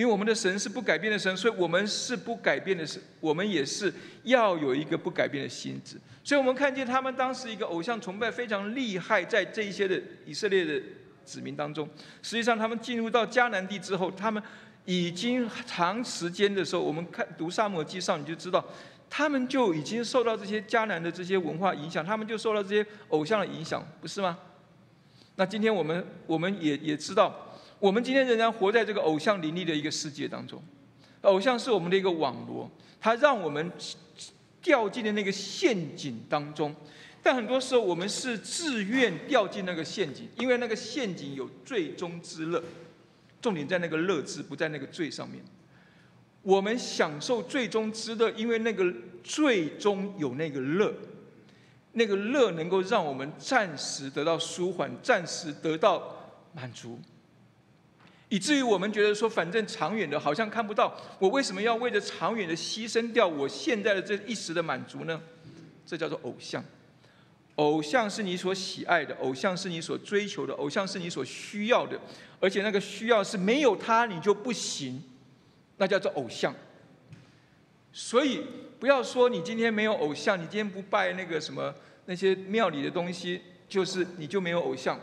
[0.00, 6.00] 因为我们的神是不改变的神，所以我们是不改变的神，我们也是要有一个不改变的心智。
[6.24, 10.82] 所以我们看见他们当时一个偶像崇拜非常厉害，在这一些的以色列的
[11.26, 11.86] 子民当中，
[12.22, 14.42] 实际上他们进入到迦南地之后，他们。
[14.86, 18.64] 已经长时间的时候，我们看读《萨摩记上》，你就知道，
[19.10, 24.38] 他们就已经受到这些迦南的这些文化影响，他们就受到这些偶像的影响，不是吗？
[25.36, 27.49] 那今天我们我们也也知道，
[27.80, 30.62] 我们今天仍然活在这个偶像林立的一个世界当中，
[31.22, 33.72] 偶像是我们的一个网罗，它让我们
[34.60, 36.74] 掉进了那个陷阱当中。
[37.22, 42.62] 但很多时候，我们是自愿掉进那个陷阱，因为那个陷阱有最终之乐。
[43.40, 45.42] 重点在那个乐字，不在那个罪上面。
[46.42, 48.92] 我们享受最终之乐，因为那个
[49.24, 50.92] 最终有那个乐，
[51.92, 56.16] 那个乐能够让我们暂时得到舒缓，暂时得到
[56.54, 56.98] 满足，
[58.30, 65.20] 以至于我们觉得说，反正长远的好像看不到，我为什么要为着长远的牺牲掉我现在的这一时的满足呢？
[65.84, 66.64] 这叫做偶像。
[67.56, 72.00] 偶像是你所喜爱的，偶像是你所追求的，偶像是你所需要的，
[72.38, 75.02] 而且那个需要是没有他你就不行，
[75.76, 76.54] 那叫做偶像。
[77.92, 78.46] 所以
[78.78, 81.74] 不要说你今天没有偶像，你今天不拜那个什么
[82.06, 84.98] 那些庙里的东西，就是你就没有偶像。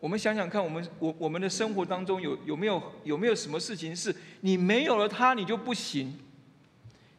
[0.00, 6.18] 我们想想看，我们我我们的生活当中有有没有有没有什么事情是你没有了他你就不行，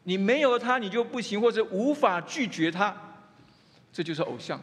[0.04, 2.96] 你没有了他你就不行，或者无法拒绝他。
[3.94, 4.60] 这就是偶像，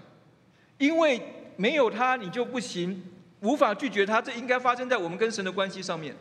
[0.79, 1.23] 因为
[1.57, 3.03] 没有他你就不行，
[3.41, 4.21] 无法拒绝他。
[4.21, 6.17] 这应该发生在我们跟神的关系上面，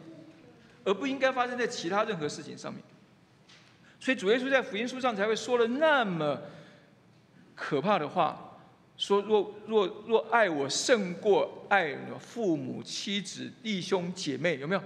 [0.83, 2.83] 而不应该发生在其他任何事情上面。
[3.99, 6.39] 所以主耶稣在福音书上才会说了那么
[7.55, 8.46] 可怕的话，
[8.97, 14.83] 说若若若爱我胜过爱父母、妻子、弟兄、姐妹，有没有？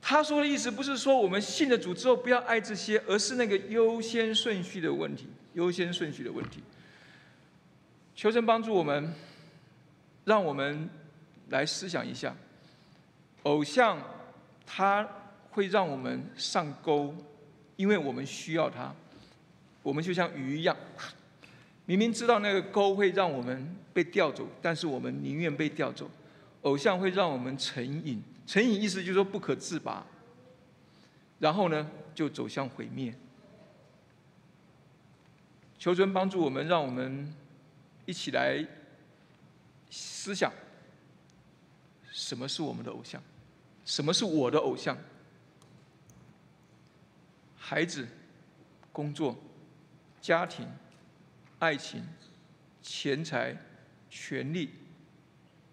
[0.00, 5.26] 他说的意思不是说我们信了主之后不要爱这些，而是那个优先顺序的问题。
[5.54, 6.60] 优先顺序的问题，
[8.14, 9.10] 求神帮助我们，
[10.26, 10.86] 让我们
[11.48, 12.36] 来思想一下，
[13.44, 13.98] 偶像
[14.66, 15.08] 它
[15.48, 17.14] 会让我们上钩，
[17.76, 18.94] 因为我们需要它，
[19.82, 20.76] 我们就像鱼一样，
[21.86, 26.10] 明明知道那个钩会让我们被调走，但是我们宁愿被调走。
[26.62, 30.04] 偶像会让我们成瘾，成瘾意思就是说不可自拔，
[31.38, 33.14] 然后呢就走向毁灭。
[35.78, 37.32] 求神帮助我们，让我们
[38.04, 38.66] 一起来
[39.88, 40.52] 思想：
[42.10, 43.22] 什么是我们的偶像？
[43.84, 44.98] 什么是我的偶像？
[47.56, 48.08] 孩子、
[48.90, 49.36] 工作、
[50.20, 50.66] 家庭。
[51.66, 52.00] 爱情、
[52.80, 53.56] 钱财、
[54.08, 54.70] 权利，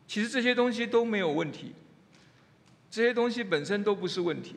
[0.08, 1.72] 其实这些东西都没有问题。
[2.90, 4.56] 这些东西本身都不是问题。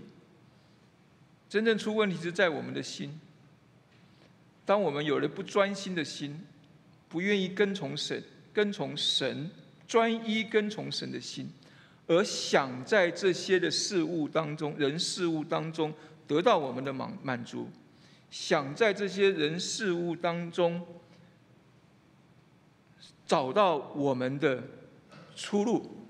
[1.46, 3.20] 真正出问题是在我们的心。
[4.64, 6.42] 当我们有了不专心的心，
[7.07, 8.22] 不愿意跟从神、
[8.55, 9.51] 跟从神、
[9.87, 11.51] 专一跟从神的心，
[12.07, 15.92] 而想在这些的事物当中、人事物当中
[16.27, 17.68] 得到我们的满满足，
[18.31, 20.83] 想在这些人事物当中。
[23.27, 24.62] 找到我们的
[25.35, 26.07] 出路，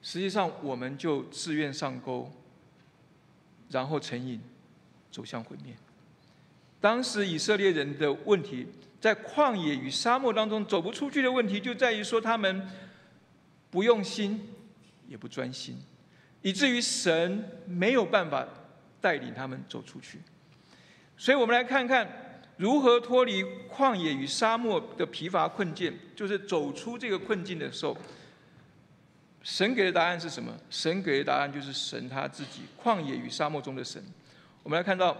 [0.00, 2.32] 实际上我们就自愿上钩，
[3.68, 4.40] 然后成瘾，
[5.10, 5.74] 走向毁灭。
[6.80, 8.66] 当时以色列人的问题，
[9.00, 12.66] 在旷野与沙漠当中走不出去的问题，就在于说他们
[13.70, 14.48] 不用心，
[15.06, 15.76] 也不专心，
[16.40, 18.48] 以至于神没有办法
[19.00, 20.20] 带领他们走出去。
[21.18, 22.23] 所以我们来看看。
[22.56, 25.92] 如何脱离旷野与沙漠的疲乏困境？
[26.14, 27.96] 就是走出这个困境的时候，
[29.42, 30.56] 神给的答案是什么？
[30.70, 34.02] 神给的答案就是神他自己，旷野与沙漠中的神。
[34.62, 35.16] 我们来看到，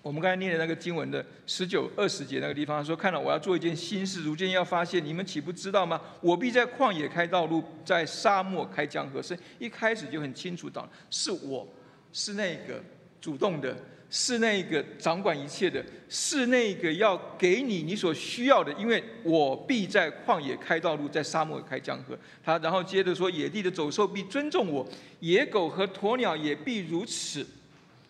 [0.00, 6.00] 我们刚才念的那个经文的十九、二十节那个地方说：“看到我要做一件新事，如今要发现，你们岂不知道吗？
[6.22, 11.68] 我必在旷野开道路，在沙漠开江河。”是一开始就很清楚到，是我
[12.14, 12.82] 是那个
[13.20, 13.76] 主动的。
[14.10, 22.18] 是那个掌管一切的，是那个要给你你所需要的，因为我必在旷野开道路，在沙漠开江河。
[22.44, 24.84] 他然后接着说，野地的走兽必尊重我，
[25.20, 27.46] 野狗和鸵鸟也必如此。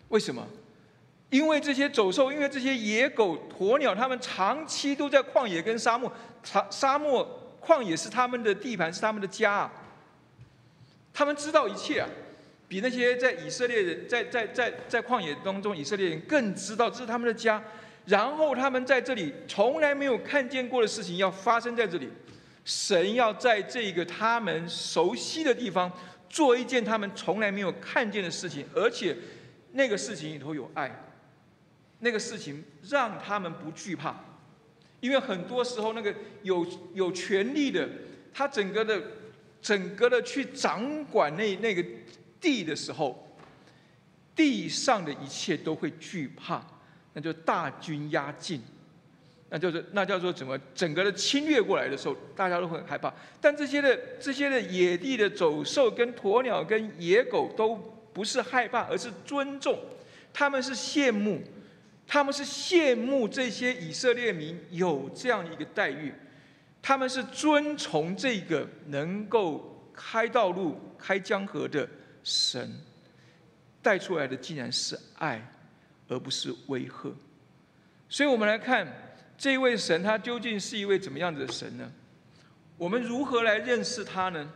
[0.08, 0.46] 为什么？
[1.28, 6.10] 因为这些走兽，因为这些野狗、鸵鸟，它们长期都在旷野跟沙漠，
[6.42, 9.72] 沙沙漠、旷野是他们的地盘，是他们的家啊。
[11.12, 12.08] 他们知道一切啊。
[12.70, 17.60] 比那些在以色列人在在在在旷野当中，以色列人更知道这是他们的家，
[18.06, 22.08] 然后他们在这里从来没有看见过的事情要发生在这里，
[22.64, 25.90] 神要在这个他们熟悉的地方
[26.28, 29.16] 做一件他们从来没有看见的事情，而且
[29.72, 31.10] 那个事情里头有爱，
[31.98, 34.14] 那个事情让他们不惧怕，
[35.00, 37.88] 因为很多时候那个有有权利的，
[38.32, 39.02] 他整个的
[39.60, 41.84] 整个的去掌管那那个。
[42.40, 43.36] 地的时候，
[44.34, 46.64] 地上的一切都会惧怕，
[47.12, 48.62] 那就大军压境，
[49.50, 53.12] 那就是那叫做怎么整个的侵略过来的时候，大家都会很害怕。
[53.40, 57.76] 但这些的这些的野地的走兽、跟鸵鸟、跟野狗都
[58.12, 59.78] 不是害怕，而是尊重，
[60.32, 61.42] 他们是羡慕，
[62.06, 66.14] 他们是羡慕这些以色列民有这样一个待遇，
[66.80, 71.86] 他们是遵从这个能够开道路、开江河的。
[72.22, 72.80] 神
[73.82, 75.50] 带出来的竟然是爱，
[76.08, 77.14] 而不是威吓。
[78.08, 81.90] 所以我们来看这位神，他究竟是一位怎么样子的神呢？
[82.76, 84.52] 我们如何来认识他呢？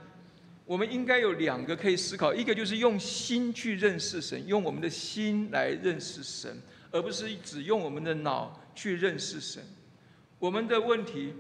[0.67, 9.63] 我们应该有两个可以思考：一个就是用心去认识神，用我们的心来认识神，而不是只用我们的脑去认识神。
[10.39, 11.35] 我们的问题，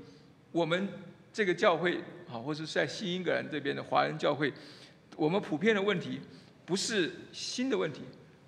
[0.52, 0.88] 我们
[1.32, 1.98] 这个教会
[2.30, 4.52] 啊，或者是在新英格兰这边的华人教会。
[5.16, 6.20] 我们普遍的问题
[6.64, 8.03] 不是心的问题，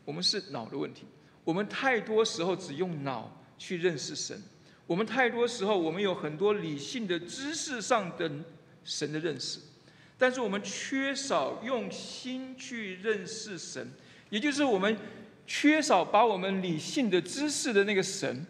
[0.04, 1.04] 我们是脑的问题。
[1.44, 4.42] 我们太多时候只用脑去认识神，
[4.86, 8.30] 我们太多时候我们有很多理性的知识上的
[8.84, 9.58] 神的认识，
[10.16, 13.92] 但是我们缺少用心去认识神，
[14.30, 14.96] 也就是我们
[15.46, 18.46] 缺少把我们理性的知识的那个神，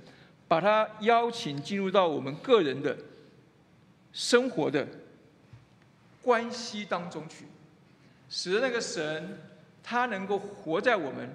[0.46, 2.96] 把他邀请进入到我们个人的
[4.12, 4.86] 生活的
[6.22, 7.45] 关系当中去。
[8.38, 9.38] 使得那个神，
[9.82, 11.26] 他能够活在我们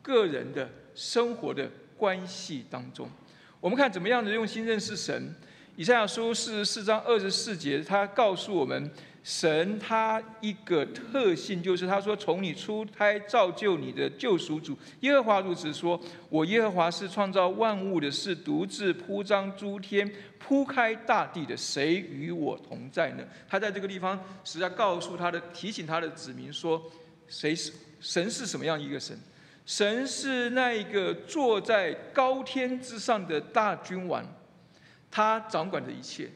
[0.00, 3.06] 个人的生活的关系当中。
[3.60, 5.34] 我们看怎么样的用心认识神。
[5.76, 8.90] 以赛亚书四十四章二十四节，他告诉我们。
[9.30, 23.22] 神他一个特性就是，他说从你出胎造就你的救赎主耶和华如此说：我耶和华是创造万物的，是独自铺张诸天、铺开大地的，谁与我同在呢？
[23.48, 26.82] 他在这个地方实在告诉他的、提醒他的子民说：
[27.28, 28.28] 谁是神？
[28.28, 29.16] 是什么样一个神？
[29.64, 34.26] 神是那一个坐在高天之上的大君王，
[35.08, 36.28] 他掌管着一切，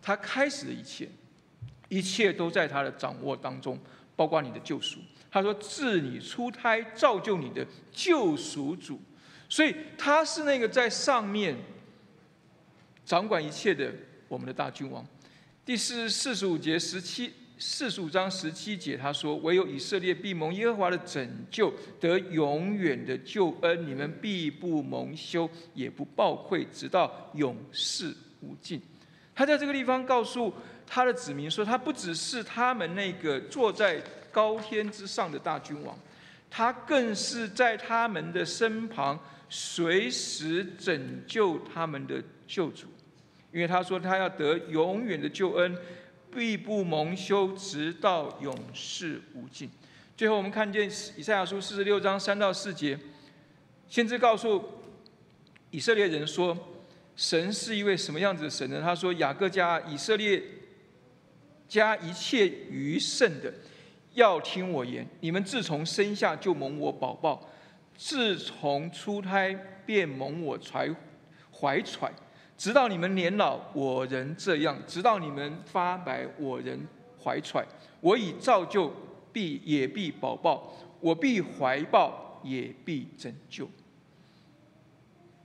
[0.00, 1.06] 他开始的一切，
[1.90, 3.78] 一切都在他的掌握当中，
[4.16, 4.98] 包括你的救赎。
[5.30, 8.98] 他说：“自你出胎造就你的救赎主。”
[9.48, 11.56] 所以他是那个在上面
[13.04, 13.92] 掌管一切的
[14.28, 15.06] 我们的大君王。
[15.64, 23.86] 第四四十五节十七四十五章十七节他说：“唯有以色列必蒙耶和华的拯救，得永远的救恩。
[23.86, 28.80] 你们必不蒙羞，也不暴愧，直到永世无尽。”
[29.34, 30.52] 他在这个地方告诉
[30.92, 35.96] 他的子民说：“他不只是他们那个坐在高天之上的大君王，
[36.50, 39.18] 他更是在他们的身旁。”
[39.52, 42.86] 随时拯救他们的救主，
[43.50, 45.76] 因为他说他要得永远的救恩，
[46.32, 49.68] 必不蒙羞，直到永世无尽。
[50.16, 50.86] 最后，我们看见
[51.16, 52.96] 以赛亚书四十六章三到四节，
[53.88, 54.64] 先知告诉
[55.72, 56.56] 以色列人说，
[57.16, 58.80] 神是一位什么样子的神呢？
[58.80, 60.40] 他说：雅各家、以色列
[61.70, 63.50] 加一切余剩的，
[64.14, 65.06] 要听我言。
[65.20, 67.40] 你们自从生下就蒙我保抱。
[67.96, 69.54] 自从出胎
[69.86, 70.92] 便蒙我揣
[71.52, 72.10] 怀揣，
[72.56, 76.80] 直到你们年老，我仍这样；直到你们发白，我仍
[77.22, 77.64] 怀揣。
[78.00, 78.92] 我已造就，
[79.32, 83.68] 必也必保抱；我必怀抱，也必拯救。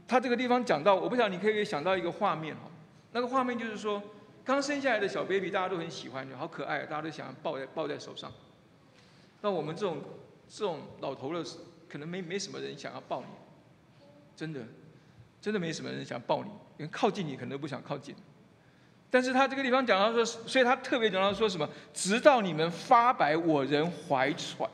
[0.07, 2.61] 他这个地方讲到，我不晓得你可以想到一个画面哈，
[3.11, 4.01] 那个画面就是说，
[4.45, 8.31] 刚生下来的小 baby，大家都很喜欢，好可爱，大家都想要抱在抱在手上。
[9.41, 10.01] 那我们这种
[10.47, 11.43] 这种老头的。
[11.87, 13.27] 可能没没什么人想要抱你，
[14.35, 14.59] 真的，
[15.39, 18.13] 真的没什么人想抱你，连靠近你可能都不想靠近。
[19.09, 24.69] 但是他这个地方讲到说，所以他特别讲到说什么，直到你们发白，我仍怀揣。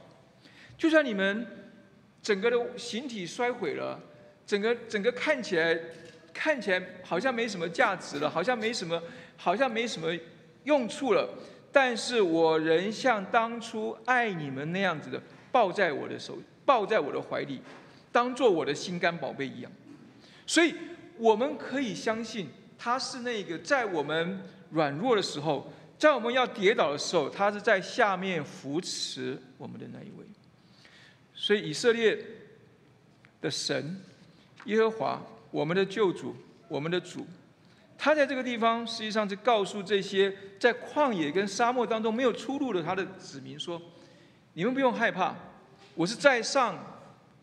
[0.80, 1.46] 就算你们
[2.24, 4.00] 整个的形体衰毁了，
[4.48, 5.78] 整个整个看起来
[6.34, 9.00] 看起来好像没什么价值了，好像没什么，
[9.42, 10.08] 好像没什么
[10.66, 11.28] 用处了，
[11.72, 15.22] 但是我仍像当初爱你们那样子的
[15.52, 16.38] 抱在我的手。
[16.64, 17.60] 抱在我的怀里，
[18.12, 19.72] 当做我的心肝宝贝一样，
[20.46, 20.74] 所以
[21.18, 24.40] 我们可以相信他是那个在我们
[24.70, 30.26] 软弱的时候，在我们要跌倒的时候，他是在下面扶持我们的那一位。
[31.34, 32.18] 所以以色列
[33.42, 34.00] 的神
[34.66, 36.34] 耶和华，我们的救主，
[36.70, 37.26] 我们的主，
[38.04, 43.80] 他在这个地方实际上是告诉这些在旷野跟沙漠当中没有出路的他的子民说：
[44.54, 45.36] 你们不用害怕。
[45.94, 46.76] 我是在上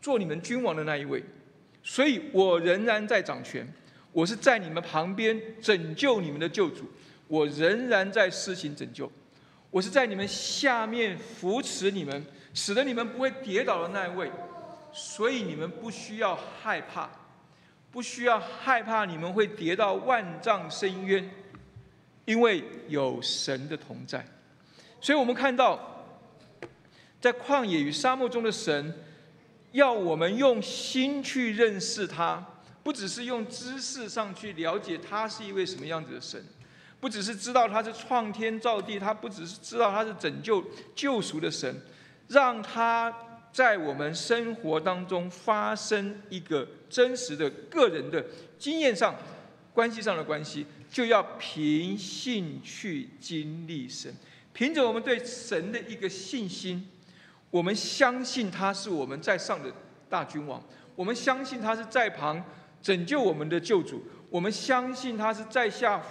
[0.02, 1.22] 做你们君王的那一位，
[1.84, 3.72] 所以我仍然在掌权。
[4.10, 6.90] 我是在你们旁边拯救你们的救主，
[7.28, 9.08] 我仍然在施行拯救。
[9.70, 14.28] 我是在你们下面扶持你们，使得你们不会跌倒的那一位。
[14.92, 17.08] 所以你们不需要害怕，
[17.90, 21.30] 不需要害怕你们会跌到万丈深渊，
[22.24, 24.26] 因为有神的同在。
[25.00, 25.94] 所以我们看到。
[27.20, 28.94] 在旷野与沙漠中的神，
[29.72, 32.46] 要我们用心去认识他，
[32.84, 36.40] 不只是用知识上去了解他是一位什么样子的神，
[37.00, 40.64] 不只是知道他是创天造地，他不只是知道他是拯救
[40.94, 41.82] 救赎的神，
[42.28, 43.12] 让他
[43.52, 48.24] 在我们生活当中发生一个真实的个人的
[48.58, 49.14] 经验上、
[49.72, 54.14] 关系上的关系，就要凭信去经历神，
[54.52, 56.88] 凭着我们对神的一个信心。
[57.50, 59.72] 我们相信他是我们在上的
[60.08, 60.62] 大君王，
[60.94, 62.44] 我们相信他是在旁
[62.82, 66.02] 拯救我们的救主，我们相信他是在下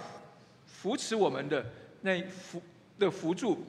[0.66, 1.64] 扶持我们的
[2.00, 2.60] 那扶
[2.98, 3.64] 的扶助。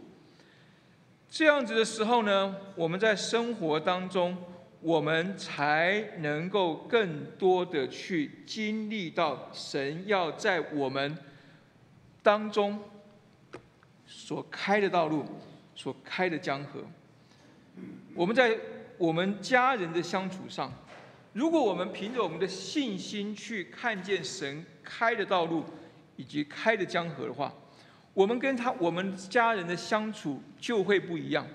[1.29, 4.35] 这样子的时候呢，我们在生活当中，
[4.81, 11.15] 我们才能够更多的去经历到神要在我们
[12.23, 12.79] 当中
[14.07, 15.23] 所开的道路，
[15.75, 16.81] 所开的江河。
[18.15, 18.57] 我们在
[18.97, 20.73] 我们家人的相处上，
[21.33, 25.63] 如果我们凭着我们的信心去看见神开的道路
[26.15, 27.53] 以及开的江河的话，
[28.13, 31.45] 我们跟他我们家人的相处就会不一样。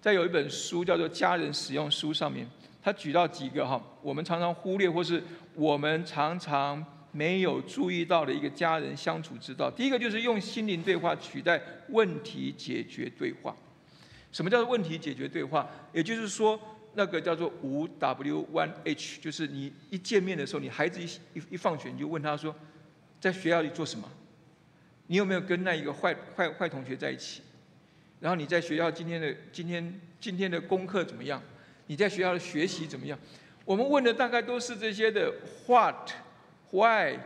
[0.00, 2.46] 在有一本书叫做《家人使用书》上面，
[2.82, 5.22] 他举到几个哈，我们常常忽略或是
[5.54, 9.70] 我们常常没有注意到的一个家人相处之道。
[9.70, 13.56] 第一个就是用心灵对话取代问题解决对话。
[14.30, 15.68] 什么叫做问题解决对话？
[15.92, 16.60] 也就是说，
[16.94, 21.06] 那个叫做五 W one H，就是你一见面的时候，你孩子一
[21.38, 22.54] 一一放学，你就问他说，
[23.20, 24.08] 在学校里做什么？
[25.08, 27.42] 你有没有跟那一个坏坏坏同学在一起？
[28.20, 31.42] 然后你在学校今天的今天今天的功课怎么样？
[31.86, 33.18] 你在学校的学习怎么样？
[33.64, 35.32] 我们问的大概都是这些的
[35.66, 36.10] What、
[36.70, 37.18] Why、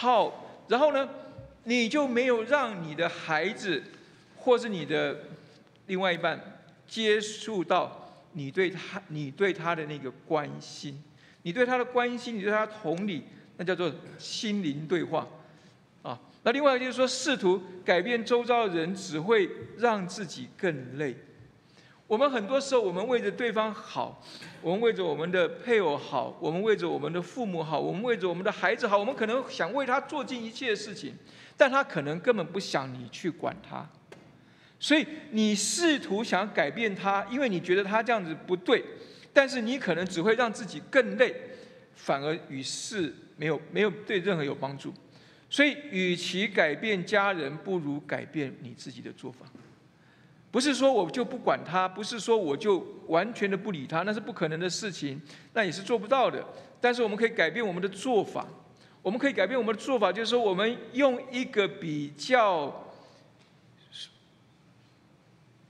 [0.00, 0.32] How
[0.68, 1.08] 然后呢，
[1.64, 3.82] 你就没有让你的孩子，
[4.36, 5.16] 或是你的
[5.86, 11.02] 另外一半接触到你对他、你对他的那个关心，
[11.42, 13.24] 你对他的关心，你对他同理，
[13.56, 15.26] 那叫做心灵对话，
[16.44, 21.16] 那另外就是说，试图改变周遭的人，只会让自己更累。
[22.06, 24.22] 我们很多时候，我们为着对方好，
[24.60, 31.14] 我们为着我们的配偶好，我们为着我们的父母好，我们为着我们的孩子好，我们可能想为他做尽一切事情，
[31.56, 33.88] 但他可能根本不想你去管他。
[34.78, 38.84] 所以你试图想改变他，因为你觉得他这样子不对，
[39.32, 41.34] 但是你可能只会让自己更累，
[41.94, 44.92] 反而与事没有没有对任何有帮助。
[45.54, 49.46] 所以，与其改变家人，不如改变你自己的做法。
[50.50, 56.44] 不是说我就不管他，不是说我就完全的不理他，那是不可能的事情，那也是做不到的。
[56.80, 58.44] 但是我们可以改变我们的做法，
[59.00, 62.92] 我们可以改变我们的做法，就是说我们用一个比较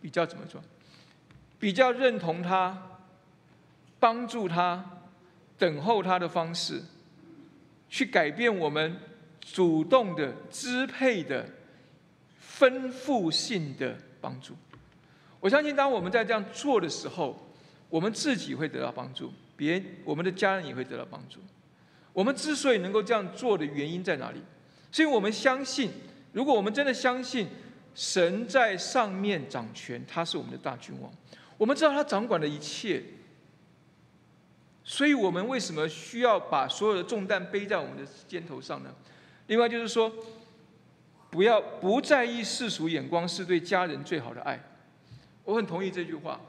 [0.01, 0.63] 比较怎么说？
[1.59, 2.99] 比较认同他、
[4.01, 4.83] 帮助他、
[5.59, 6.83] 等候他的方式，
[7.91, 8.99] 去改变我们。
[9.53, 11.47] 主动的、支配的、
[12.59, 14.55] 吩咐性的帮助，
[15.39, 17.37] 我相信，当我们在这样做的时候，
[17.91, 21.41] 我们自己会得到帮助，别、我们的家人也会得到帮助。
[22.13, 24.41] 我们之所以能够这样做的原因在哪里？
[24.91, 25.91] 是因为我们相信，
[26.33, 27.49] 如果我们真的相信
[27.95, 31.13] 神在上面掌权，他是我们的大君王，
[31.59, 33.03] 我们知道他掌管了一切，
[34.85, 38.95] 所以我们为什么需要把所有的重担背在我们的肩头上呢？
[39.47, 40.13] 另外就是说，
[41.31, 44.63] 不要不在意世俗眼光，是对家人最好的爱。
[45.45, 46.41] 我很同意这句话。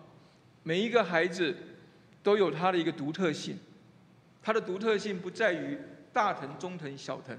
[0.63, 1.55] 每一个孩子
[2.23, 3.59] 都有他的一个独特性，
[4.41, 5.77] 他的独特性不在于
[6.11, 7.37] 大藤、中藤、小藤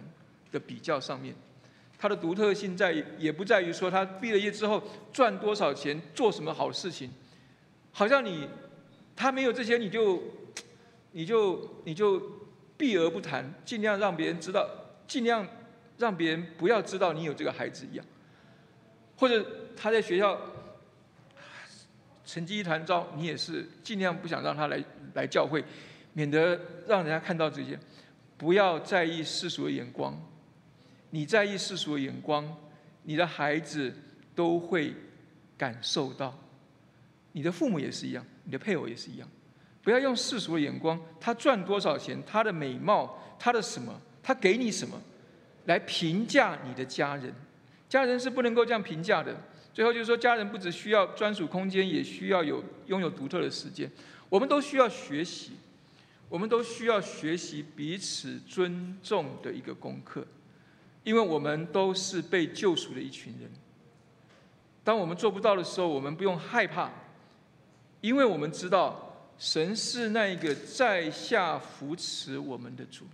[0.52, 1.34] 的比较上面，
[1.98, 4.82] 他的独特性在于也不在于说他毕了业之后
[5.12, 7.10] 赚多少钱、做什么好事情。
[7.90, 8.46] 好像你
[9.16, 10.22] 他没有这些，你就
[11.12, 12.20] 你就你就
[12.76, 14.68] 避而不谈，尽量让别人知道。
[15.06, 15.46] 尽量
[15.98, 18.04] 让别人不要知道你有这个孩子一样，
[19.16, 19.44] 或者
[19.76, 20.38] 他在学校
[22.24, 24.82] 成绩一团糟，你也是尽量不想让他来
[25.14, 25.64] 来教会，
[26.12, 27.78] 免得让人家看到这些。
[28.36, 30.20] 不要在意世俗的眼光，
[31.10, 32.56] 你在意世俗的眼光，
[33.04, 33.94] 你的孩子
[34.34, 34.94] 都会
[35.56, 36.36] 感受到。
[37.32, 39.28] 你的父母也是一样，你的配偶也是一样。
[39.82, 43.98] 不要用世俗的眼光，他赚多少钱，他的美貌，他的什么。
[44.26, 45.00] 他给你什么，
[45.66, 47.32] 来评价你的家人？
[47.88, 49.32] 家人是不能够这样评价的。
[49.72, 53.88] 最后就是说，家人不只需要专属空间，也需要有拥有独特的时间。
[54.28, 55.52] 我们都需要学习，
[56.28, 60.26] 我们都需要学习彼此尊重的一个功课，
[61.04, 63.48] 因为我们都是被救赎的一群人。
[64.82, 66.90] 当我们做不到的时候，我们不用害怕，
[68.00, 73.04] 因为我们知道神是那一个在下扶持我们的主。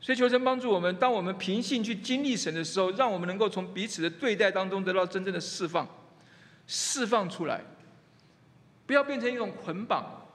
[0.00, 5.86] 所以求神帮助我们，当我们平信去经历神的时候，让我们能够从彼此的对待当中得到真正的释放，
[6.66, 7.60] 释放出来，
[8.86, 10.26] 不要变成一种捆绑，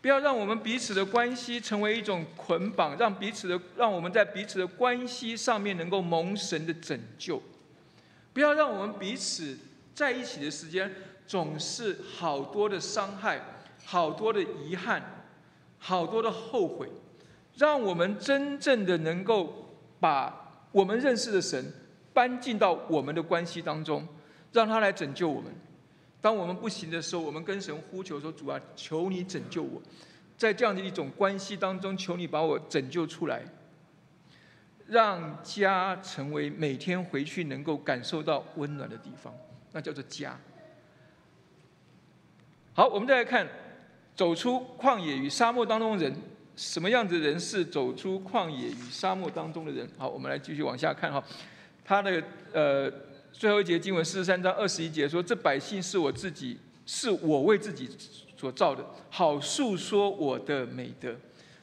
[0.00, 7.42] 不要让我们彼此的关系成为一种捆绑，让彼此的让我们在彼此的关系上面能够蒙神的拯救，
[8.32, 9.58] 不要让我们彼此
[9.96, 10.94] 在一起的时间
[11.26, 13.40] 总是好多的伤害，
[13.84, 15.26] 好多的遗憾，
[15.78, 16.88] 好多的后悔。
[17.56, 19.68] 让我们真正的能够
[20.00, 21.72] 把我们认识的神
[22.12, 24.06] 搬进到我们的关系当中，
[24.52, 25.52] 让他来拯救我们。
[26.20, 29.82] 当我们不行的时候，我们跟神呼求说：“主啊，求你拯救我。”
[30.38, 33.42] 在这样的一种关系当中，求你把我拯救出来，
[34.86, 39.32] 让家成为每天回去能够感受到温暖的地方，
[39.72, 40.38] 那叫做家。
[42.74, 43.46] 好，我们再来看
[44.16, 46.14] 走出旷野与沙漠当中的人。
[46.54, 49.88] 什么样的人是走出旷野与沙漠当中的人？
[49.96, 51.22] 好，我们来继续往下看哈。
[51.84, 52.22] 他的
[52.52, 52.92] 呃
[53.32, 57.88] 最后一节经文四十三章二十一节说：“这百姓是我自己，是我为自己
[58.36, 61.16] 所造的，好诉说我的美德。”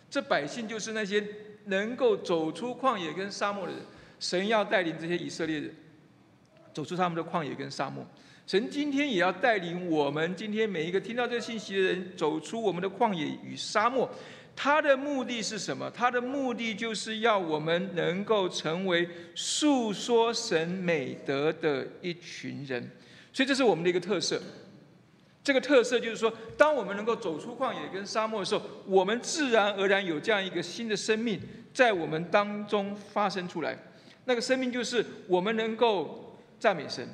[0.09, 1.23] 这百姓就是那些
[1.65, 3.81] 能够走出旷野跟沙漠的人。
[4.19, 5.73] 神要带领这些以色列人
[6.73, 8.05] 走出他们的旷野跟沙漠。
[8.45, 14.09] 神今天也要带领我们今天每一个听到这个信息的人走出我们的旷野与沙漠。
[14.61, 15.89] 他的目的是什么？
[15.89, 22.91] 他的目的就是要我们能够成为诉说神美德的一群人，
[23.31, 24.37] 所以这是我们的一个特色。
[25.41, 31.39] 这个特色就是说，当我们能够走出旷野跟沙漠的时候，我们自然而然有这样一个新的生命
[31.73, 33.77] 在我们当中发生出来。
[34.25, 37.07] 那个生命就是我们能够赞美神，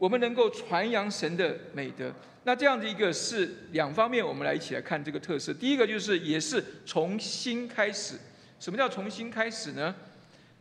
[0.00, 2.10] 我们能够传扬神的美德。
[2.44, 5.52] 那这样的一个是两方面，我们来一起来看这个特色。
[5.52, 8.14] 第一个就是也是重新开始。
[8.58, 9.94] 什么叫重新开始呢？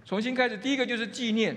[0.03, 1.55] 重新开始，第一个就是纪念。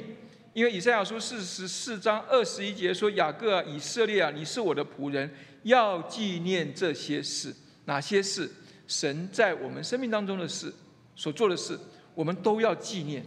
[0.55, 5.29] 因为以赛亚书四十四章二十一节说：“雅各啊，以色列啊，你是我的仆人，
[5.65, 7.53] 要纪念这些事。
[7.87, 8.49] 哪些事？
[8.87, 10.73] 神在我们生命当中的事，
[11.17, 11.77] 所做的事，
[12.15, 13.25] 我们都要纪念。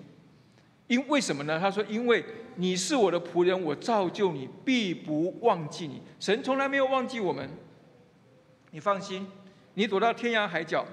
[0.88, 1.60] 因为什么呢？
[1.60, 2.24] 他说：因为
[2.56, 6.02] 你是我的仆人，我造就你，必不忘记你。
[6.20, 7.50] 神从来没有忘记我们。
[8.72, 9.28] 你放心，
[9.74, 10.86] 你躲到天涯海角，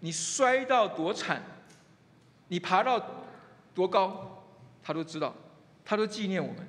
[0.00, 1.42] 你摔到多惨，
[2.48, 3.04] 你爬到
[3.74, 4.28] 多高。”
[4.84, 5.32] 他都知道，
[5.84, 6.66] 他都纪念我们，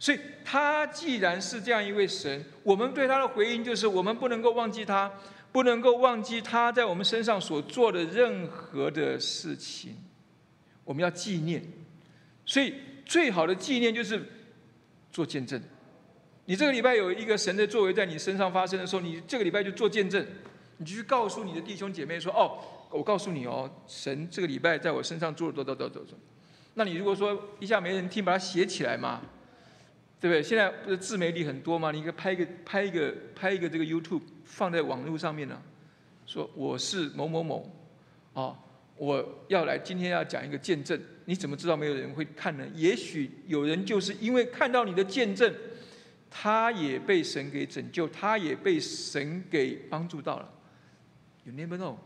[0.00, 5.12] 所以他既然是这样一位神，我们对他的回应就是：我们不能够忘记他，
[5.52, 9.94] 不能够忘记他在我们身上所做的任何的事情，
[10.82, 11.62] 我们要纪念。
[12.44, 12.74] 所以
[13.10, 14.24] 最好的纪念就是
[15.10, 15.60] 做见证。
[16.44, 20.24] 你这个礼拜有一个神的作为在你身上发生的时候，你这个礼拜就做见证，
[20.76, 22.56] 你就去告诉你的弟兄姐妹说：哦，
[22.88, 26.16] 我告诉你哦，神这个礼拜在我身上做了多多多多多。
[26.74, 29.20] 那你如果说一下没人听，把它写起来嘛，
[30.20, 30.40] 对不对？
[30.40, 31.90] 现在不是自媒体很多吗？
[31.90, 35.60] 你应该拍一个拍一个拍一个这个 YouTube 放在网络上面呢，
[36.26, 37.68] 说我是某某某，
[38.34, 38.56] 啊，
[39.00, 42.66] 我要来今天要讲一个见证，你怎么知道没有人会看呢？
[42.74, 45.50] 也许有人就是因为看到你的见证，
[46.30, 50.52] 他也被神给拯救，他也被神给帮助到了
[51.44, 51.96] ，You never know，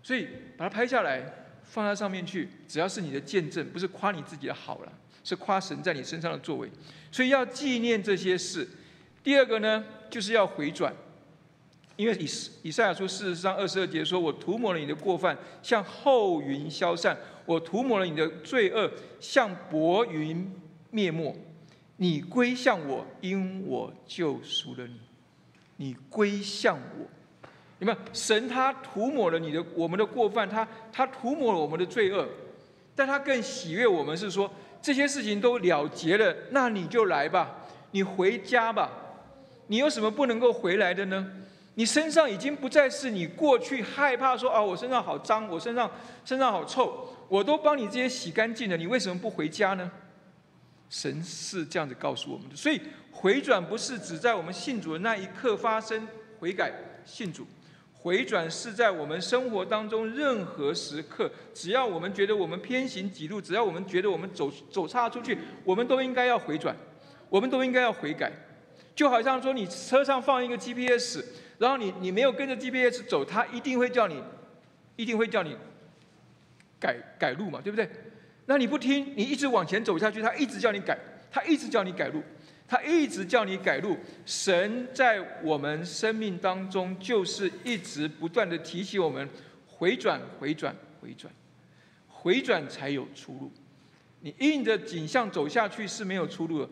[0.00, 1.44] 所以把它拍下来。
[1.70, 6.70] 放在上面去，只要是你的见证，不是夸你自己的好了，是夸神在你身上的作为，
[7.12, 8.66] 所以要纪念这些事。
[9.22, 10.90] 第二个呢，就是要回转，
[11.98, 12.28] 因为以
[12.62, 17.12] 以赛亚书事实上二十二节说：“我涂抹了你的过犯，像厚云消散；
[17.44, 18.88] 我涂抹了你的罪恶，
[19.18, 20.48] 像薄云
[20.92, 21.36] 灭没。
[21.96, 24.94] 你归向我，因我救赎了你。
[25.74, 27.06] 你归向我。”
[27.80, 32.28] 有没有神他涂抹了你的我们的过犯，他他涂抹了我们的罪恶，
[32.94, 34.48] 但他更喜悦我们是说
[34.80, 38.88] 这些事情都了结了，那你就来吧，你回家吧，
[39.66, 41.26] 你有什么不能够回来的呢？
[41.78, 45.88] 你身上已经不再是你过去害怕说啊，我身上好脏，我身上
[46.24, 49.88] 身上好臭，我都帮你这些洗干净了，你为什么不回家呢？
[50.90, 52.80] 神是这样子告诉我们的，所以
[53.12, 56.08] 回转不是只在我们信主的那一刻发生
[56.40, 56.72] 悔改
[57.04, 57.46] 信主。
[57.92, 66.74] 回转是在我们生活当中任何时刻，只要我们觉得我们偏行几路，只要我们觉得我们走走差出去，我们都应该要回转，
[67.28, 68.32] 我们都应该要悔改。
[68.96, 71.24] 就好像说，你车上放一个 GPS，
[71.58, 74.22] 然后你你没有跟着 GPS 走，它一定会叫你，
[74.96, 75.56] 一定会叫你
[76.80, 77.88] 改改路嘛，对不对？
[78.46, 80.98] 那你不听，你一直往前走下去，它一直叫你改，
[81.30, 82.22] 它一直叫你改路。
[82.70, 83.96] 他一直叫你改路，
[84.26, 89.26] 神在我们生命当中就是一直不断的提醒我们
[89.66, 91.32] 回转、回转、回转，
[92.06, 93.50] 回转才有出路。
[94.20, 96.68] 你硬着景象走下去是没有出路的。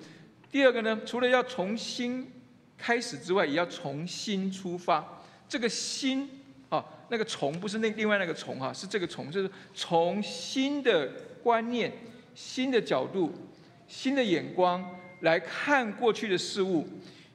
[0.51, 2.31] 第二个呢，除了要重新
[2.79, 5.23] 开始之外，也要重新出发。
[5.49, 6.29] 这个新
[6.69, 11.11] 啊，那个从不是那另外那个从哈，是这个从，就是从新的
[11.43, 11.93] 观念、
[12.35, 13.33] 新的角度、
[13.87, 14.85] 新的眼光。
[15.21, 16.87] 来看过去的事物，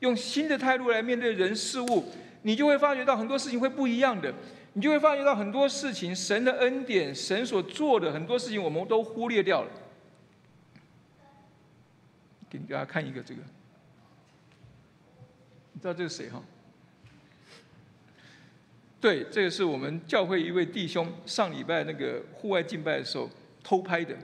[0.01, 2.05] 用新的态度来面对人事物，
[2.43, 4.31] 你就会发觉到很多事情会不一样的。
[4.73, 9.69] 你就会发觉到很多事情，神的恩典，神所做的很多事情，我们都忽略掉了。
[12.47, 13.41] 给大家看一个这个，
[15.81, 16.41] 知道这是谁哈？
[18.99, 23.27] 对，这个是我们教会一位弟兄上礼拜那个户外敬拜的时候
[23.63, 24.15] 偷拍的。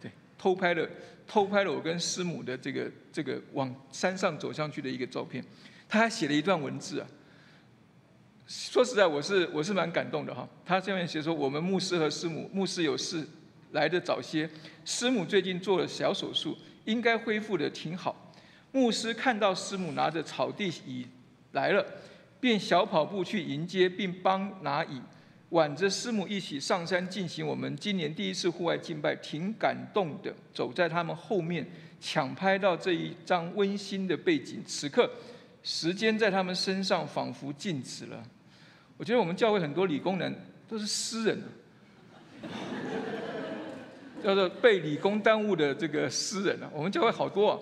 [0.00, 0.88] 对，偷拍的。
[1.28, 5.44] 偷拍了我跟师母的这个这个往山上走上去的一个照片，
[5.88, 7.06] 他还写了一段文字啊。
[8.46, 10.48] 说实在，我是我是蛮感动的哈。
[10.64, 13.26] 他下面写说，我们牧师和师母，牧师有事
[13.72, 14.48] 来的早些，
[14.84, 18.25] 师母最近做了小手术，应该恢复的挺好。
[18.76, 21.06] 牧师看到师母拿着草地椅
[21.52, 21.82] 来了，
[22.38, 25.00] 便小跑步去迎接，并帮拿椅。
[25.48, 30.30] 挽着师母一起上山进行我们今年第一次户外敬拜，挺感动的。
[30.52, 31.66] 走在他们后面，
[31.98, 34.62] 抢拍到这一张温馨的背景。
[34.66, 35.10] 此刻，
[35.62, 38.22] 时间在他们身上仿佛静止了。
[38.98, 40.30] 我觉得我们教会很多理工男
[40.68, 41.42] 都是诗人，
[44.22, 46.68] 叫做被理工耽误的这个诗人啊。
[46.74, 47.52] 我们教会好多。
[47.52, 47.58] 啊。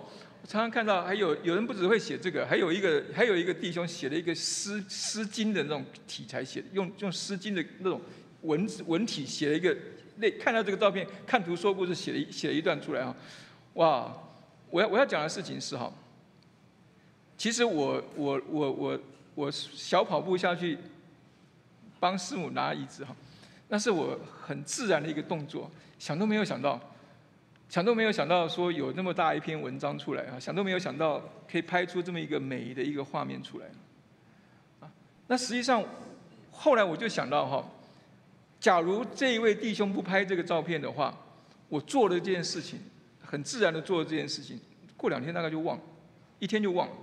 [0.46, 8.00] 常常看到还有有人不只会写这个，还有一个还有一个弟兄写了一个诗诗经的那种题材写，用用诗经的那种
[8.42, 9.76] 文字文体写了一个
[10.16, 13.16] 那看到这个照片，看图说故事，写了写了一段出来啊，
[13.74, 14.14] 哇！
[14.70, 15.92] 我要我要讲的事情是哈，
[17.38, 19.00] 其实我我我我
[19.36, 20.76] 我小跑步下去
[22.00, 23.14] 帮师母拿椅子哈，
[23.68, 26.80] 那是我很自然的一个动作，想都没有想到，
[27.74, 31.20] 想都没有想到说有那么大一篇文章出来啊，想都没有想到
[31.50, 33.66] 可以拍出这么一个美的一个画面出来，
[34.78, 34.88] 啊，
[35.26, 35.82] 那实际上
[36.52, 37.68] 后来我就想到哈，
[38.60, 41.18] 假如这一位弟兄不拍这个照片的话，
[41.68, 42.78] 我做了这件事情。
[43.20, 44.60] 很自然的做了这件事情，
[44.96, 45.82] 过两天大概就忘了，
[46.38, 46.94] 一天就忘了。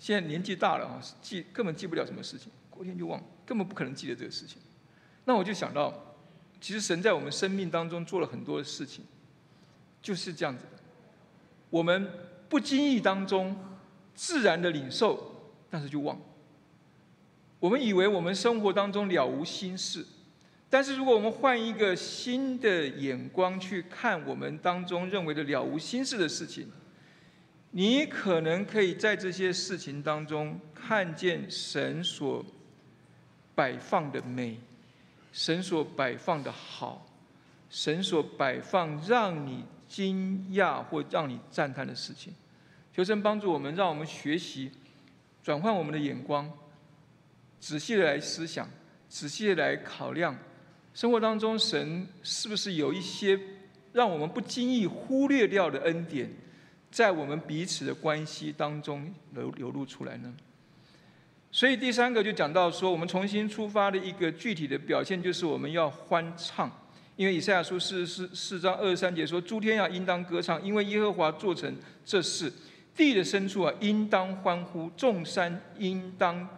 [0.00, 4.58] 现在年纪大了啊，记根本记不了什么事情，过天就忘了，根本不可能记得这个事情。
[5.24, 5.94] 那我就想到，
[6.60, 9.04] 其实神在我们生命当中做了很多的事情，
[10.00, 10.64] 就是这样子。
[11.70, 12.10] 我们
[12.48, 13.56] 不经意当中
[14.14, 16.18] 自然的领受，但是就忘。
[17.60, 20.06] 我们以为我们生活当中了无心事。
[20.70, 26.70] 但是，如果我们换一个新的眼光去看我们当中认为的了无心事的事情，
[27.70, 32.44] 你可能可以在这些事情当中看见神所
[33.54, 34.58] 摆放的美，
[35.32, 37.06] 神所摆放的好，
[37.70, 42.32] 神所摆放让你惊讶或让你赞叹的事情。
[42.92, 44.70] 求神帮助我们，让我们学习
[45.42, 46.50] 转换我们的眼光，
[47.58, 48.68] 仔细的来思想，
[49.08, 50.36] 仔细的来考量。
[50.94, 53.38] 生活当中，神是不是有一些
[53.92, 56.28] 让我们不经意忽略掉的恩典，
[56.90, 60.34] 在我们彼此的关系当中流流露出来呢？
[61.52, 66.70] 所以第三个就讲到说，我们重新出发的一个具体的表现，就是我们要欢唱。
[67.18, 72.48] 因为以赛亚书四十四四章二十三节说：“诸天要应当歌唱，因为耶和华做成这事；
[72.96, 76.48] 地的深处啊，应当欢呼；众山应当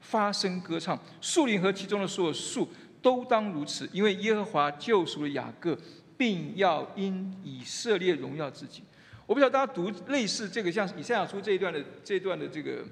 [0.00, 2.68] 发声歌唱，树林和其中的所有树。”
[3.00, 5.78] 都当如此，因为耶和华救赎了雅各，
[6.18, 8.82] 并要因以色列荣耀自己。
[9.26, 12.82] 我不知道大家读类似这个像以赛亚书这一段的这一段的这个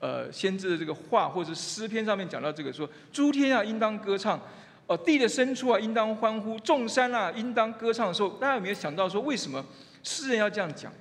[0.00, 4.40] 呃先知的这个话，或者是诗篇上面讲到这个说，诸天啊应当歌唱，
[4.86, 9.64] 哦地的深处啊应当欢呼，众山啊应当歌唱的时候，大家有没有想到说，为什么
[10.02, 10.92] 诗人要这样讲？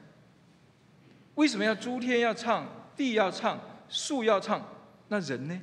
[1.36, 2.66] 为什么要诸天要唱，
[2.96, 3.60] 地要唱，
[3.90, 4.64] 树要唱，
[5.08, 5.60] 那人呢？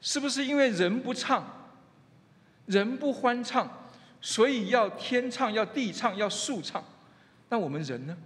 [0.00, 1.44] 是不是因为人不唱？
[2.66, 3.88] 人不欢唱，
[4.20, 6.84] 所以要天唱，要地唱，要树唱。
[7.48, 8.16] 那我们人呢？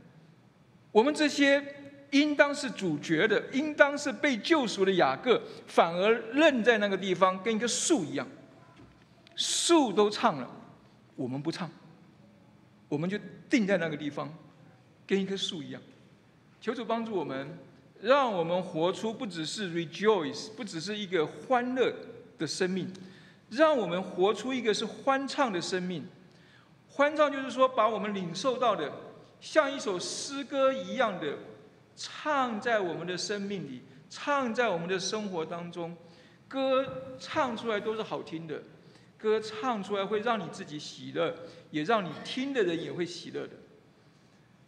[0.92, 1.62] 我们这些
[2.10, 8.26] 应当是主角的，应当是被救赎的雅各，反而愣在那个地方，跟一棵树一样。
[9.36, 10.50] 树都唱了，
[11.14, 11.70] 我们不唱，
[12.88, 13.16] 我们就
[13.48, 14.28] 定在那个地方，
[15.06, 15.80] 跟一棵树一样。
[16.60, 17.56] 求主帮助我们，
[18.00, 21.94] 让我们活出不只是 rejoice，不只是一个欢乐
[22.38, 22.90] 的生命。
[23.50, 26.04] 让我们活出一个是欢唱的生命。
[26.88, 28.90] 欢唱就是说，把我们领受到的，
[29.40, 31.36] 像一首诗歌一样的，
[31.94, 35.96] 唱在我们的生命里，唱在我们的生活当中。
[36.48, 38.60] 歌唱出来都是好听的，
[39.18, 41.34] 歌唱出来会让你自己喜乐，
[41.70, 43.54] 也让你听的人也会喜乐的。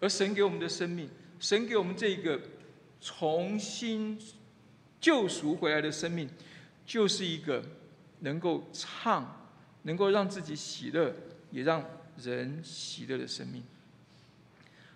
[0.01, 2.40] 而神给我们的生命，神给我们这个
[3.01, 4.18] 重新
[5.01, 6.28] 救赎回来的生命，
[6.86, 7.62] 就是一个。
[8.20, 9.49] 能够唱，
[9.82, 11.14] 能够让自己喜乐，
[11.53, 11.84] 也让
[12.16, 13.62] 人喜乐的生命。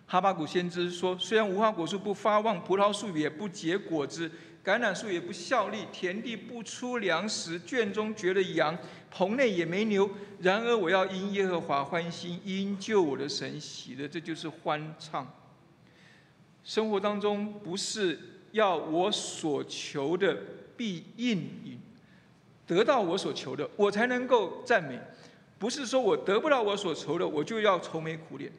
[0.09, 4.29] 哈巴谷先知说：“虽然无花果树不发旺，葡萄树也不结果子，
[4.65, 8.79] 橄榄树也不效力，田地不出粮食，圈中绝了羊，
[9.11, 10.09] 棚内也没牛。
[10.39, 15.35] 然而我要因耶和华欢心，因救我的神喜乐。”这就是欢唱。
[16.63, 18.19] 生活当中不是
[18.53, 20.37] 要我所求的
[20.77, 21.79] 必应允。
[22.65, 24.97] 得到我所求的，我才能够赞美；
[25.59, 28.51] 不是说我得不到我所求的，我就要愁眉苦脸。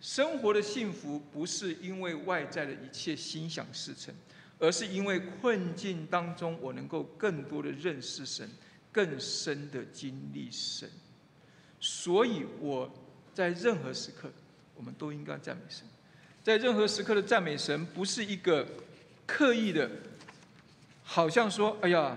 [0.00, 4.14] 生活的幸福不是因为外在的一切心想事成，
[4.58, 8.48] 而是因为困境当中，我能够更多的认识神，
[8.90, 10.88] 更深的经历神。
[11.80, 12.90] 所以我
[13.34, 14.30] 在任何时刻，
[14.74, 15.86] 我们都应该赞美神。
[16.42, 18.66] 在任何时刻的赞美神，不是一个
[19.26, 19.90] 刻意的，
[21.02, 22.16] 好像说：“哎呀。”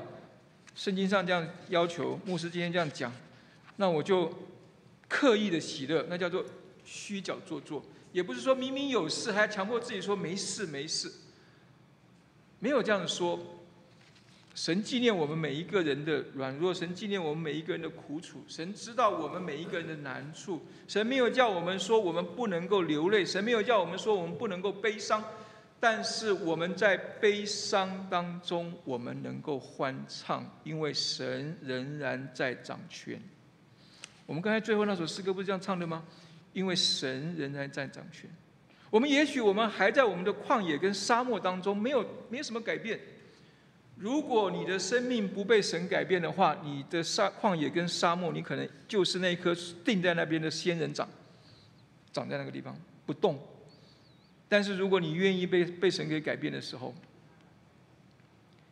[0.76, 3.12] 圣经上这样要求，牧师今天这样讲，
[3.76, 4.34] 那我就
[5.10, 6.46] 刻意的喜乐，那叫做
[6.86, 7.84] 虚假做作。
[8.14, 11.12] 也不是说明明有事，还强迫自己说没事没事，
[12.60, 13.40] 没有这样说。
[14.56, 20.60] 神纪念我们每一个人的软弱，神纪念我们每一个人的苦楚，神知道我们每一个人的难处。
[20.86, 25.24] 神没有叫我们说我们不能够流泪，神没有叫我们说我们不能够悲伤。
[25.80, 33.22] 但是我们在悲伤当中，我们能够欢唱，因为神仍然在掌权。
[34.26, 36.04] 我们刚才最后那首诗歌不是这样唱的吗？
[36.52, 38.30] 因为神仍然在掌权。
[38.90, 43.00] 我们也许我们还在我们的旷野跟沙漠当中，没有没有什么改变。
[43.96, 51.08] 如果你的生命不被神改变的话，你的沙旷野跟沙漠，你可能就是那棵定在那边的仙人掌，
[52.14, 52.76] 长在那个地方
[53.06, 53.38] 不动。
[54.48, 56.96] 但是如果你愿意被被神给改变的时候，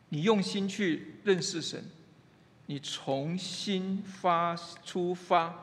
[0.08, 1.84] 你用心去认识神，
[2.64, 5.54] 你重新发出发，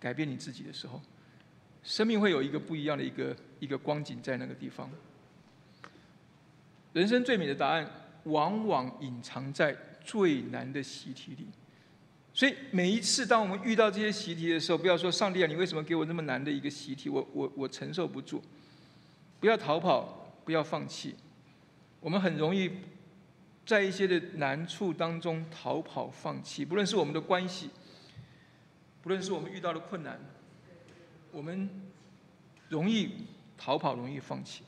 [0.00, 1.00] 改变你自己的时候，
[1.82, 4.90] 生命会有一个不一样的一个一个光景在那个地方。
[6.92, 7.88] 人生最美的答案。
[8.24, 9.74] 往往隐藏在
[10.04, 11.46] 最难的习题里，
[12.34, 17.08] 所以每一次当我们遇到这些习题的时候，不要说上帝啊，你为什么给我那么难的一个习题？
[17.08, 18.42] 我我我承受不住。
[19.40, 21.14] 不要逃跑，不要放弃。
[22.00, 22.70] 我们很容易
[23.64, 27.70] 在一些的难处当中逃跑放弃，不论是我们的关系，
[29.00, 30.20] 不论是我们遇到的困难，
[31.38, 31.70] 我们
[32.68, 33.12] 容易
[33.56, 34.64] 逃跑，容易放弃。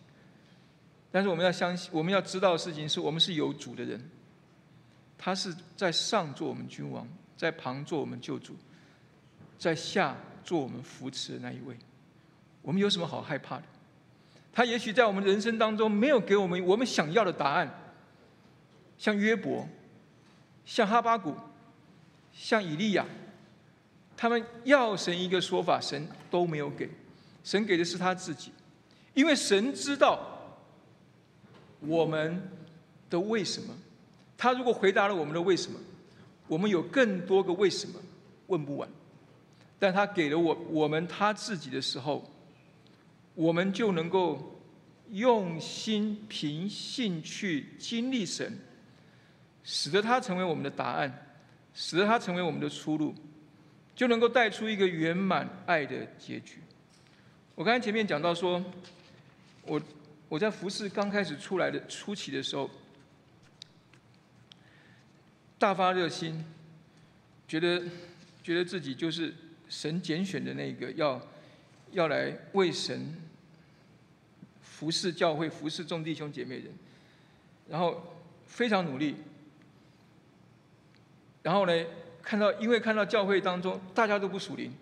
[1.11, 4.01] 但是我们要相信，我们要知道的事情是我们是有主的人，
[5.19, 7.05] 他是在上做我们君王，
[7.37, 8.55] 在旁做我们救主，
[9.59, 11.77] 在下做我们扶持的那一位。
[12.63, 13.65] 我们有什么好害怕的？
[14.53, 17.69] 他也许在我们人生当中没有给我们我们想要的答案，
[18.97, 19.67] 像约伯，
[20.65, 21.35] 像哈巴谷，
[22.33, 23.05] 像以利亚，
[24.21, 26.87] 他们要神一个说法，神都没有给，
[27.43, 28.53] 神给的是他自己，
[29.15, 30.21] 因为神知道。
[31.81, 32.39] 我们
[33.09, 33.75] 的为什么？
[34.37, 35.81] 他如果回答了我们的为什么，
[36.49, 37.99] 我们有更多个为什么
[38.49, 38.87] 问不完。
[39.79, 42.31] 但他给了我我们他自己的时候，
[43.35, 44.61] 我们就能够
[45.09, 48.59] 用心凭信去经历神，
[49.65, 51.27] 使得他成为我们的答案，
[51.73, 53.15] 使得他成为我们的出路，
[54.01, 56.61] 就能够带出一个圆满爱的结局。
[57.55, 58.65] 我刚才前面讲到说，
[59.67, 59.79] 我。
[60.31, 62.71] 我在服侍刚开始出来的初期的时候，
[65.59, 66.45] 大发热心，
[67.49, 67.83] 觉得
[68.41, 69.35] 觉得自己就是
[69.69, 71.21] 神拣选的那个，要
[71.91, 73.13] 要来为神
[74.63, 76.73] 服侍教会、服侍众弟兄姐妹人，
[77.69, 79.17] 然后非常努力，
[81.43, 81.85] 然后呢，
[82.31, 84.73] 看到因为看到教会当中大家都不属灵，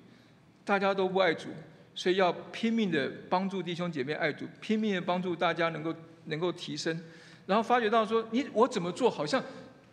[0.67, 1.49] 大家都不爱主。
[1.95, 5.95] 所以要拼命的帮助弟兄姐妹爱主，拼命的帮助大家能够
[6.27, 7.01] 能够提升，
[7.47, 9.43] 然后发觉到说你我怎么做好像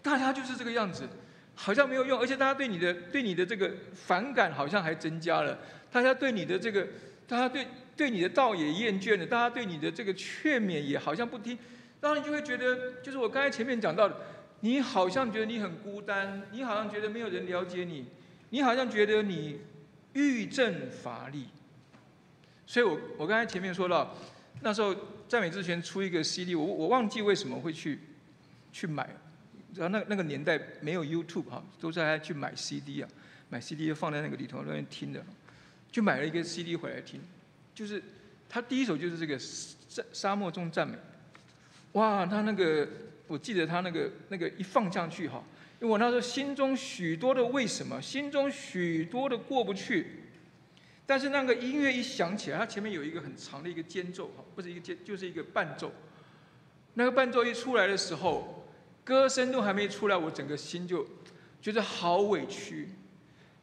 [0.02, 1.08] 大家就是这个样子，
[1.56, 5.58] 好像没有用，而且大家对你的对你的这个反感好像还增加了，
[5.90, 6.86] 大家对你的这个
[7.26, 11.58] 大家对对你的道也厌倦了，大家对你的这个劝勉也好像不听，
[12.02, 14.16] 然后你就会觉得就是我刚才前面讲到的，
[14.66, 18.08] 你好像觉得你很孤单，你好像觉得没有人了解你，
[18.50, 19.60] 你好像觉得你
[20.14, 21.46] 欲振乏力。
[22.66, 24.18] 所以我我刚才前面说到，
[24.62, 24.96] 那时候
[25.28, 28.00] 赞美之泉出一个 CD，我我忘记为什么会去
[28.72, 29.08] 去买，
[29.76, 33.10] 然后那那个年代没有 YouTube 哈，都在去买 CD 啊，
[33.50, 35.24] 买 CD 就放在那个里头那边听的，
[35.92, 37.22] 就买了一个 CD 回来听，
[37.76, 38.02] 就是
[38.50, 40.98] 他第一首就是这个沙沙漠中赞美，
[41.92, 42.88] 哇，他那个
[43.28, 45.44] 我记得他那个那个一放上去哈，
[45.82, 50.22] 因为我那时候心中许多的为什么，心中许多的过不去。
[51.08, 55.92] 但是那个音乐一响起来，它前面有一个很长的一个间奏，哈，不是一个间，就是一个伴奏。
[56.96, 58.66] 那个伴奏一出来的时候，
[59.04, 61.06] 歌声都还没出来，我整个心就
[61.62, 62.90] 觉得好委屈。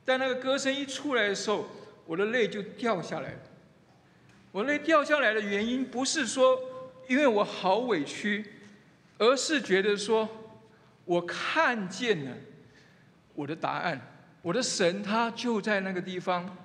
[0.04, 1.68] 但那个歌声一出来的时候，
[2.06, 3.38] 我的泪就掉下来了。
[4.52, 6.60] 我泪掉下来的原因不是说
[7.08, 8.44] 因为我好委屈，
[9.23, 10.29] 而是觉得说
[11.05, 12.37] 我看见了
[13.35, 14.01] 我的答案，
[14.43, 16.57] 我的神他就在那个地方。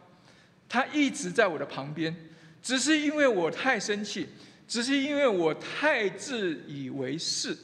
[0.67, 2.13] 他一直在我的旁边，
[2.61, 4.27] 只是因为我太生气，
[4.67, 7.55] 只是因为我太自以为是，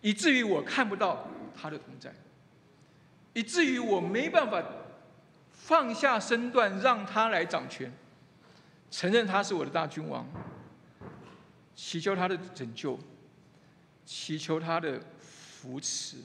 [0.00, 2.12] 以至于我看不到他的同在，
[3.34, 4.60] 以至于我没办法
[5.52, 7.92] 放下身段让他来掌权，
[8.90, 10.26] 承认他是我的大君王，
[11.76, 12.98] 祈求他的拯救，
[14.04, 16.16] 祈求他的扶持。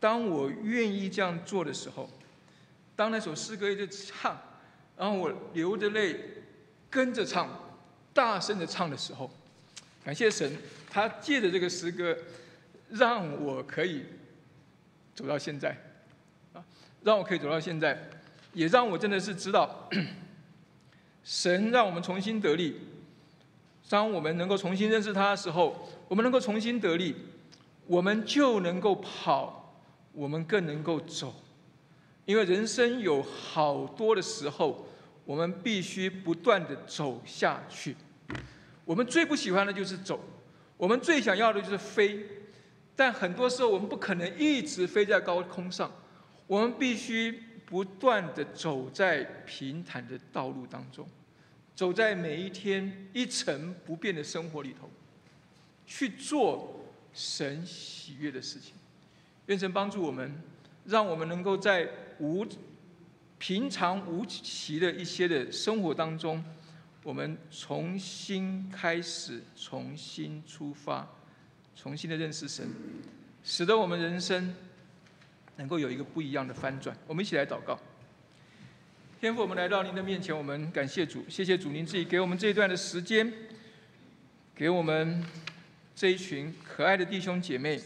[0.00, 2.08] 当我愿意这样做的时候。
[2.96, 4.40] 当那首诗歌一直唱，
[4.96, 6.16] 然后我流着泪
[6.88, 7.48] 跟着唱，
[8.12, 9.28] 大声的唱的时候，
[10.04, 10.56] 感谢神，
[10.88, 12.16] 他借着这个诗歌，
[12.90, 14.04] 让我可以
[15.12, 15.76] 走到现在，
[16.52, 16.64] 啊，
[17.02, 17.98] 让我可以走到现在，
[18.52, 19.90] 也让我真的是知道，
[21.24, 22.76] 神让我们重新得力，
[23.88, 27.14] 当我们能够重新认识他的时候，我们能够重新得力，
[27.86, 29.80] 我们就能够跑，
[30.12, 31.34] 我们更能够走。
[32.24, 34.86] 因为人生有好多的时候，
[35.24, 37.96] 我们必须不断的走下去。
[38.84, 40.20] 我们最不喜欢的就是走，
[40.76, 42.24] 我们最想要的就是飞，
[42.94, 45.90] 但很多时候我们不可能一直飞在高空上，
[46.46, 47.32] 我们必须
[47.64, 51.08] 不断的走在平坦的道路当中，
[51.74, 54.88] 走在每一天一成不变的生活里头，
[55.86, 58.74] 去做神喜悦的事情。
[59.46, 60.34] 愿神帮助我们，
[60.84, 62.46] 让我们能够在无
[63.38, 66.42] 平常无奇的一些的生活当中。
[67.02, 71.06] 我们重新开始，重新出发，
[71.76, 72.66] 重新的认识神，
[73.42, 74.54] 使得我们人生
[75.56, 76.96] 能够有一个不一样的翻转。
[77.06, 77.78] 我们一起来祷告。
[79.20, 83.30] 天父，我们来到您的面前，我们感谢主，谢谢主，您自己给我们这一段的时间，
[84.54, 85.22] 给我们
[85.96, 87.80] 这一群可爱的弟兄姐妹，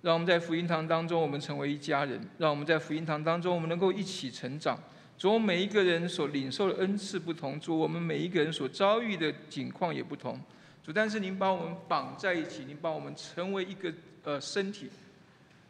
[0.00, 4.78] 让我们在福音堂当中，我们成为一家人；让我们在福音堂当中，我们能够一起成长。
[5.18, 10.40] 主，我们每一个人所领受的恩赐不同，主，我们每一个人所遭遇的境况也不同。
[10.82, 13.92] 主，但是您把我们绑在一起，您把我们成为一个
[14.24, 14.88] 呃身体。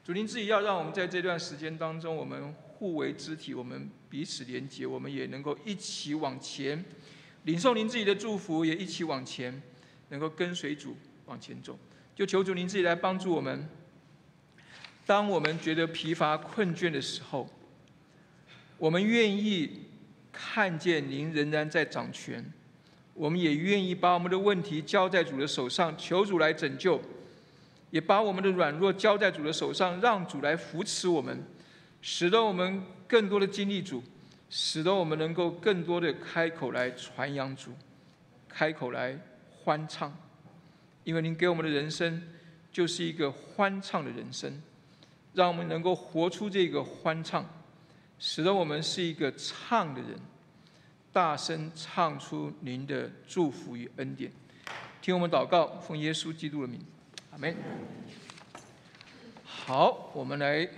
[0.04, 6.84] 主，您自己要让我们在这段时间当中，我们互为肢体，我们彼此连接，我们也能够一起往前，
[7.42, 9.60] 领受您自己的祝福，也一起往前，
[10.10, 10.96] 能够跟随主
[11.30, 11.78] 往前走。
[12.14, 13.66] 就求主您自己来帮助我们。
[15.06, 17.48] 当我们觉得疲乏困倦的时候，
[18.76, 19.86] 我们愿意
[20.32, 22.44] 看见您仍然在掌权，
[23.14, 27.00] 我们也愿意把我们的问题交在主的手上，求主来拯救，
[27.90, 31.42] 也把我们的软弱交在主的手上，让主来扶持我们，
[32.02, 34.02] 使得我们更多的经历主，
[34.48, 37.72] 使得我们能够更多的开口来传扬主，
[38.48, 39.18] 开口来
[39.64, 40.16] 欢唱，
[41.04, 42.22] 因为您给我们的人生
[42.70, 44.62] 就是一个欢唱的人生，
[45.34, 47.48] 让我们能够活出这个欢唱。
[48.18, 50.18] 使得我们是一个唱的人，
[51.12, 54.30] 大声唱出您的祝福与恩典。
[55.00, 56.84] 听我们祷告，奉耶稣基督的名，
[57.32, 57.56] 阿门。
[59.42, 60.68] 好，我们来。